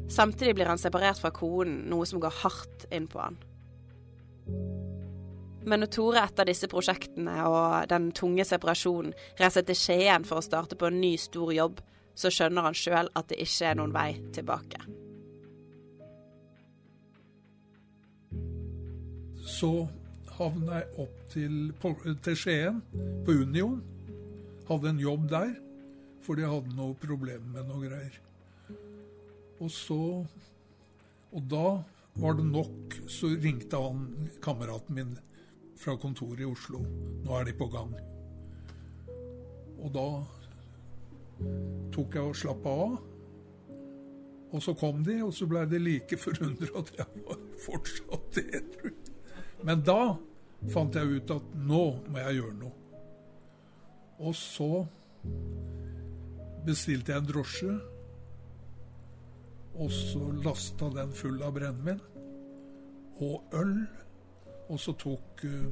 Samtidig 0.10 0.56
blir 0.58 0.70
han 0.72 0.82
separert 0.82 1.22
fra 1.22 1.32
konen, 1.36 1.84
noe 1.92 2.08
som 2.10 2.22
går 2.24 2.42
hardt 2.42 2.88
inn 2.96 3.08
på 3.10 3.22
han. 3.22 3.38
Men 5.70 5.84
når 5.84 5.92
Tore 5.94 6.24
etter 6.24 6.50
disse 6.50 6.70
prosjektene 6.72 7.36
og 7.46 7.90
den 7.92 8.10
tunge 8.16 8.46
separasjonen 8.48 9.14
reiser 9.40 9.68
til 9.68 9.78
Skien 9.78 10.26
for 10.26 10.40
å 10.40 10.46
starte 10.46 10.80
på 10.80 10.90
en 10.90 11.00
ny, 11.04 11.14
stor 11.22 11.54
jobb, 11.54 11.84
så 12.16 12.32
skjønner 12.34 12.68
han 12.68 12.78
sjøl 12.78 13.12
at 13.16 13.30
det 13.32 13.40
ikke 13.44 13.70
er 13.70 13.78
noen 13.80 13.94
vei 13.96 14.12
tilbake. 14.36 14.82
Så 19.50 19.72
havna 20.38 20.80
jeg 20.80 21.04
opp 21.04 21.22
til, 21.34 21.56
til 22.24 22.38
Skien, 22.38 22.82
på 23.26 23.36
Union. 23.44 23.80
Hadde 24.70 24.94
en 24.94 25.02
jobb 25.02 25.26
der, 25.32 25.54
for 26.24 26.38
de 26.38 26.48
hadde 26.48 26.76
noe 26.78 26.96
problemer 27.02 27.48
med 27.56 27.68
noe 27.68 27.88
greier. 27.88 28.20
Og 29.60 29.72
så 29.74 30.26
Og 31.30 31.44
da 31.46 31.84
var 32.18 32.34
det 32.34 32.46
nok, 32.50 32.96
så 33.06 33.28
ringte 33.38 33.78
han 33.78 34.30
kameraten 34.42 34.96
min 34.96 35.12
fra 35.78 35.94
kontoret 35.98 36.42
i 36.42 36.48
Oslo. 36.48 36.80
Nå 37.22 37.36
er 37.38 37.46
de 37.46 37.54
på 37.54 37.68
gang. 37.70 37.92
Og 39.78 39.92
da 39.94 40.08
tok 41.94 42.18
jeg 42.18 42.24
og 42.32 42.38
slappa 42.38 42.74
av. 42.86 42.98
Og 44.50 44.64
så 44.66 44.74
kom 44.74 45.04
de, 45.06 45.20
og 45.22 45.34
så 45.36 45.46
blei 45.50 45.66
de 45.70 45.80
like 45.82 46.18
forundra 46.18 46.72
at 46.82 46.92
jeg 46.98 47.24
var 47.28 47.44
fortsatt 47.66 48.40
edru. 48.42 48.94
Men 49.68 49.84
da 49.86 50.16
fant 50.74 50.96
jeg 50.96 51.20
ut 51.20 51.36
at 51.36 51.54
nå 51.70 51.84
må 52.10 52.24
jeg 52.24 52.40
gjøre 52.40 52.58
noe. 52.64 52.76
Og 54.20 54.36
så 54.36 54.72
bestilte 56.66 57.14
jeg 57.14 57.22
en 57.22 57.30
drosje, 57.30 57.78
og 59.80 59.92
så 59.96 60.20
lasta 60.44 60.90
den 60.92 61.14
full 61.16 61.40
av 61.46 61.54
brennevin 61.56 62.02
og 63.24 63.56
øl. 63.56 63.76
Og 64.70 64.80
så 64.82 64.94
tok, 65.00 65.46
uh, 65.46 65.72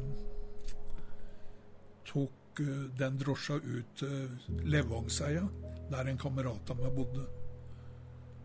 uh, 2.63 2.87
den 2.97 3.17
drosja 3.19 3.59
ut 3.61 3.97
til 3.99 4.61
Levangseia, 4.67 5.45
der 5.91 6.09
en 6.09 6.19
kamerat 6.19 6.71
av 6.73 6.81
meg 6.81 6.95
bodde. 6.95 7.25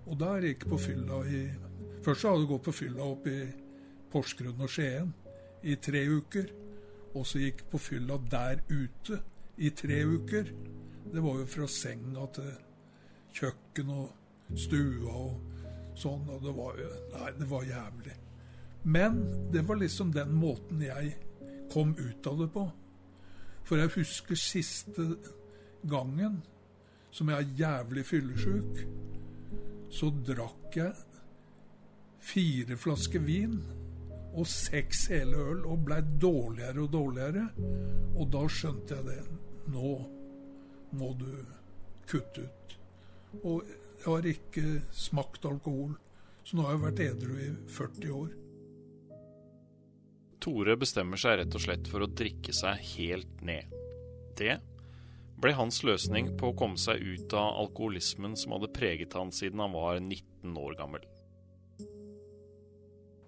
Og 0.06 0.18
der 0.18 0.48
gikk 0.48 0.66
på 0.70 0.80
fylla 0.80 1.22
i 1.30 1.44
Først 2.02 2.26
hadde 2.26 2.40
jeg 2.40 2.48
gått 2.50 2.64
på 2.66 2.72
fylla 2.74 3.04
opp 3.06 3.26
i 3.30 3.36
Porsgrunn 4.10 4.64
og 4.64 4.70
Skien 4.74 5.12
i 5.62 5.76
tre 5.78 6.00
uker. 6.10 6.48
Og 7.14 7.26
så 7.28 7.38
gikk 7.44 7.62
på 7.70 7.78
fylla 7.78 8.16
der 8.32 8.64
ute 8.72 9.20
i 9.62 9.70
tre 9.70 10.00
uker. 10.02 10.50
Det 11.12 11.22
var 11.22 11.38
jo 11.38 11.46
fra 11.46 11.68
senga 11.70 12.26
til 12.34 12.50
kjøkken 13.38 13.94
og 13.94 14.58
stua 14.58 15.14
og 15.14 15.94
sånn. 15.94 16.26
Og 16.26 16.42
det 16.42 16.56
var 16.58 16.82
jo 16.82 16.90
Nei, 17.14 17.32
det 17.38 17.48
var 17.54 17.70
jævlig. 17.70 18.18
Men 18.82 19.20
det 19.52 19.62
var 19.68 19.78
liksom 19.78 20.10
den 20.12 20.34
måten 20.34 20.82
jeg 20.82 21.14
kom 21.72 21.94
ut 21.94 22.26
av 22.26 22.40
det 22.42 22.48
på. 22.50 22.66
For 23.64 23.78
jeg 23.80 23.94
husker 23.96 24.38
siste 24.38 25.06
gangen 25.88 26.40
som 27.12 27.28
jeg 27.28 27.38
er 27.38 27.54
jævlig 27.58 28.04
fyllesyk, 28.08 28.82
så 29.92 30.08
drakk 30.26 30.76
jeg 30.76 30.94
fire 32.22 32.76
flasker 32.80 33.22
vin 33.26 33.58
og 34.32 34.46
seks 34.48 35.06
hele 35.12 35.36
øl 35.52 35.64
og 35.68 35.82
blei 35.86 36.00
dårligere 36.00 36.86
og 36.86 36.92
dårligere. 36.92 37.46
Og 38.16 38.30
da 38.32 38.46
skjønte 38.48 38.96
jeg 38.96 39.08
det. 39.10 39.38
Nå 39.72 39.92
må 40.96 41.10
du 41.20 41.28
kutte 42.08 42.46
ut. 42.46 42.76
Og 43.42 43.66
jeg 43.66 44.06
har 44.06 44.28
ikke 44.28 44.64
smakt 44.96 45.44
alkohol, 45.48 45.92
så 46.44 46.56
nå 46.56 46.64
har 46.66 46.76
jeg 46.76 46.84
vært 46.86 47.04
edru 47.04 47.36
i 47.38 47.50
40 47.76 48.16
år. 48.16 48.32
Tore 50.42 50.74
bestemmer 50.78 51.20
seg 51.20 51.38
rett 51.38 51.54
og 51.54 51.62
slett 51.62 51.88
for 51.90 52.02
å 52.02 52.10
drikke 52.10 52.54
seg 52.56 52.80
helt 52.96 53.42
ned. 53.46 53.70
Det 54.38 54.56
ble 55.42 55.52
hans 55.58 55.82
løsning 55.86 56.32
på 56.38 56.50
å 56.50 56.56
komme 56.58 56.78
seg 56.78 57.02
ut 57.02 57.34
av 57.38 57.60
alkoholismen 57.64 58.34
som 58.38 58.54
hadde 58.56 58.70
preget 58.74 59.14
han 59.18 59.32
siden 59.34 59.62
han 59.62 59.74
var 59.74 59.98
19 60.00 60.56
år 60.58 60.78
gammel. 60.78 61.04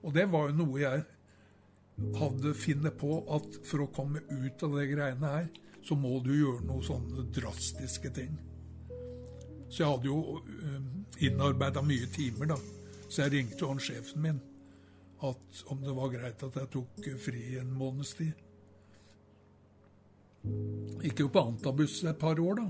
Og 0.04 0.14
det 0.14 0.26
var 0.30 0.50
jo 0.50 0.56
noe 0.58 0.80
jeg 0.82 1.04
hadde 2.18 2.54
funnet 2.58 2.96
på, 3.00 3.18
at 3.30 3.60
for 3.66 3.84
å 3.84 3.92
komme 3.94 4.22
ut 4.28 4.66
av 4.66 4.74
de 4.78 4.86
greiene 4.90 5.30
her, 5.36 5.46
så 5.84 5.96
må 5.98 6.16
du 6.24 6.32
gjøre 6.34 6.66
noen 6.66 6.84
sånne 6.84 7.26
drastiske 7.34 8.10
ting. 8.16 8.34
Så 9.68 9.82
jeg 9.82 9.90
hadde 9.90 10.10
jo 10.10 10.40
um, 10.40 10.90
innarbeida 11.22 11.82
mye 11.84 12.08
timer, 12.14 12.54
da. 12.54 12.58
Så 13.08 13.24
jeg 13.24 13.34
ringte 13.36 13.62
jo 13.62 13.70
han 13.72 13.82
sjefen 13.82 14.22
min 14.22 14.42
at 15.30 15.62
om 15.72 15.82
det 15.84 15.94
var 15.96 16.12
greit 16.12 16.42
at 16.46 16.56
jeg 16.60 16.70
tok 16.74 17.10
fri 17.22 17.44
en 17.60 17.72
måneds 17.74 18.14
tid. 18.18 18.40
Gikk 21.04 21.20
jo 21.24 21.28
på 21.32 21.44
Antabus 21.48 22.02
et 22.04 22.18
par 22.20 22.40
år, 22.40 22.60
da. 22.60 22.66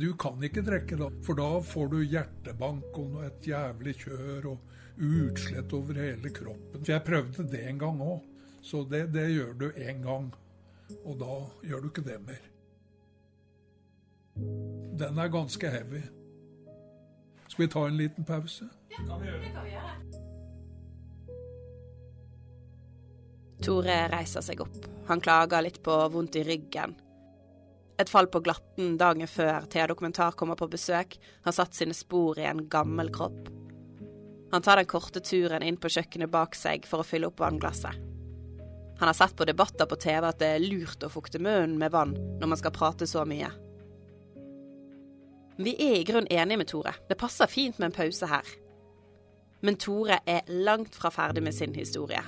Du 0.00 0.12
kan 0.16 0.40
ikke 0.46 0.62
trekke, 0.64 0.96
da, 0.96 1.10
for 1.26 1.36
da 1.36 1.48
får 1.60 1.90
du 1.92 1.98
hjertebank 2.00 2.98
og 3.02 3.18
et 3.26 3.48
jævlig 3.50 3.98
kjør 4.00 4.46
og 4.54 5.00
utslett 5.00 5.74
over 5.76 5.98
hele 6.00 6.32
kroppen. 6.32 6.78
For 6.78 6.92
jeg 6.94 7.04
prøvde 7.04 7.44
det 7.52 7.64
en 7.68 7.82
gang 7.82 8.00
òg, 8.04 8.22
så 8.64 8.84
det, 8.88 9.10
det 9.12 9.26
gjør 9.34 9.52
du 9.60 9.66
én 9.72 10.00
gang. 10.06 10.30
Og 11.04 11.20
da 11.20 11.36
gjør 11.68 11.84
du 11.84 11.90
ikke 11.90 12.06
det 12.06 12.16
mer. 12.24 12.46
Den 15.00 15.20
er 15.20 15.32
ganske 15.32 15.70
heavy. 15.70 16.02
Skal 17.48 17.66
vi 17.66 17.72
ta 17.72 17.86
en 17.86 18.00
liten 18.00 18.24
pause? 18.24 18.70
Ja, 18.90 19.04
det 19.04 19.52
kan 19.52 19.64
vi 19.64 19.76
gjøre. 19.76 20.09
Tore 23.64 23.96
reiser 24.12 24.44
seg 24.44 24.60
opp. 24.64 24.88
Han 25.10 25.20
klager 25.20 25.62
litt 25.62 25.80
på 25.84 25.96
vondt 26.12 26.38
i 26.40 26.44
ryggen. 26.46 26.94
Et 28.00 28.08
fall 28.08 28.30
på 28.32 28.40
glatten 28.40 28.94
dagen 28.96 29.28
før 29.28 29.66
Thea 29.68 29.86
Dokumentar 29.90 30.32
kommer 30.32 30.56
på 30.56 30.70
besøk, 30.72 31.18
har 31.44 31.52
satt 31.52 31.76
sine 31.76 31.96
spor 31.96 32.38
i 32.40 32.46
en 32.48 32.64
gammel 32.72 33.10
kropp. 33.12 33.50
Han 34.50 34.62
tar 34.64 34.80
den 34.80 34.88
korte 34.88 35.20
turen 35.20 35.62
inn 35.62 35.76
på 35.76 35.90
kjøkkenet 35.92 36.32
bak 36.32 36.56
seg 36.58 36.88
for 36.88 37.02
å 37.02 37.06
fylle 37.06 37.28
opp 37.28 37.42
vannglasset. 37.42 38.06
Han 39.00 39.08
har 39.08 39.16
sett 39.16 39.36
på 39.36 39.46
debatter 39.48 39.88
på 39.88 39.96
TV 40.00 40.26
at 40.28 40.40
det 40.40 40.48
er 40.54 40.64
lurt 40.64 41.04
å 41.04 41.12
fukte 41.12 41.40
munnen 41.40 41.78
med 41.80 41.92
vann 41.92 42.16
når 42.40 42.50
man 42.52 42.60
skal 42.60 42.74
prate 42.76 43.06
så 43.08 43.22
mye. 43.28 43.48
Vi 45.60 45.72
er 45.76 45.98
i 45.98 46.04
grunn 46.08 46.28
enige 46.32 46.60
med 46.60 46.68
Tore. 46.68 46.92
Det 47.08 47.18
passer 47.20 47.48
fint 47.52 47.78
med 47.78 47.90
en 47.90 47.96
pause 47.96 48.28
her. 48.28 48.48
Men 49.60 49.76
Tore 49.76 50.22
er 50.24 50.48
langt 50.48 50.96
fra 50.96 51.12
ferdig 51.12 51.44
med 51.44 51.56
sin 51.56 51.76
historie. 51.76 52.22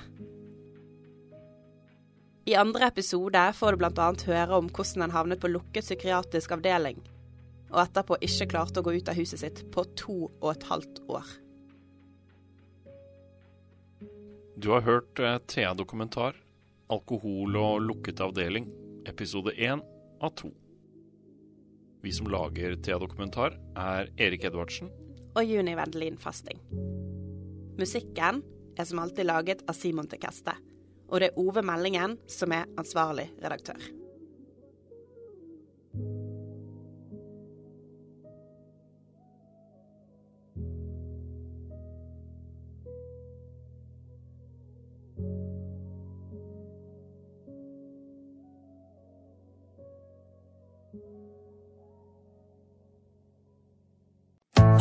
I 2.45 2.55
andre 2.55 2.87
episode 2.87 3.41
får 3.55 3.71
du 3.71 3.79
bl.a. 3.79 4.07
høre 4.27 4.57
om 4.57 4.65
hvordan 4.67 5.05
han 5.05 5.13
havnet 5.15 5.39
på 5.39 5.47
lukket 5.47 5.85
psykiatrisk 5.85 6.51
avdeling, 6.51 6.97
og 7.71 7.77
etterpå 7.85 8.17
ikke 8.27 8.49
klarte 8.51 8.81
å 8.81 8.83
gå 8.83 8.97
ut 8.97 9.11
av 9.11 9.15
huset 9.15 9.39
sitt 9.39 9.61
på 9.71 9.85
to 9.95 10.17
og 10.27 10.49
et 10.51 10.65
halvt 10.67 10.99
år. 11.07 11.29
Du 14.59 14.73
har 14.73 14.83
hørt 14.83 15.19
eh, 15.23 15.39
Thea-dokumentar 15.47 16.35
'Alkohol 16.91 17.55
og 17.57 17.79
lukket 17.87 18.19
avdeling', 18.21 18.67
episode 19.07 19.55
én 19.55 19.79
av 20.21 20.35
to. 20.35 20.51
Vi 22.03 22.11
som 22.11 22.27
lager 22.27 22.75
Thea-dokumentar, 22.75 23.55
er 23.79 24.11
Erik 24.19 24.43
Edvardsen. 24.43 24.91
Og 25.39 25.47
Juni 25.47 25.79
Vendelin 25.79 26.19
Fasting. 26.19 26.59
Musikken 27.79 28.43
er 28.77 28.83
som 28.83 28.99
alltid 28.99 29.31
laget 29.31 29.63
av 29.63 29.79
Simon 29.79 30.11
Tekeste 30.11 30.53
og 31.13 31.21
det 31.21 31.29
er 31.29 31.37
Ove 31.37 31.61
Meldingen 31.61 32.17
som 32.27 32.55
er 32.57 32.65
ansvarlig 32.81 33.29
redaktør. 33.43 33.77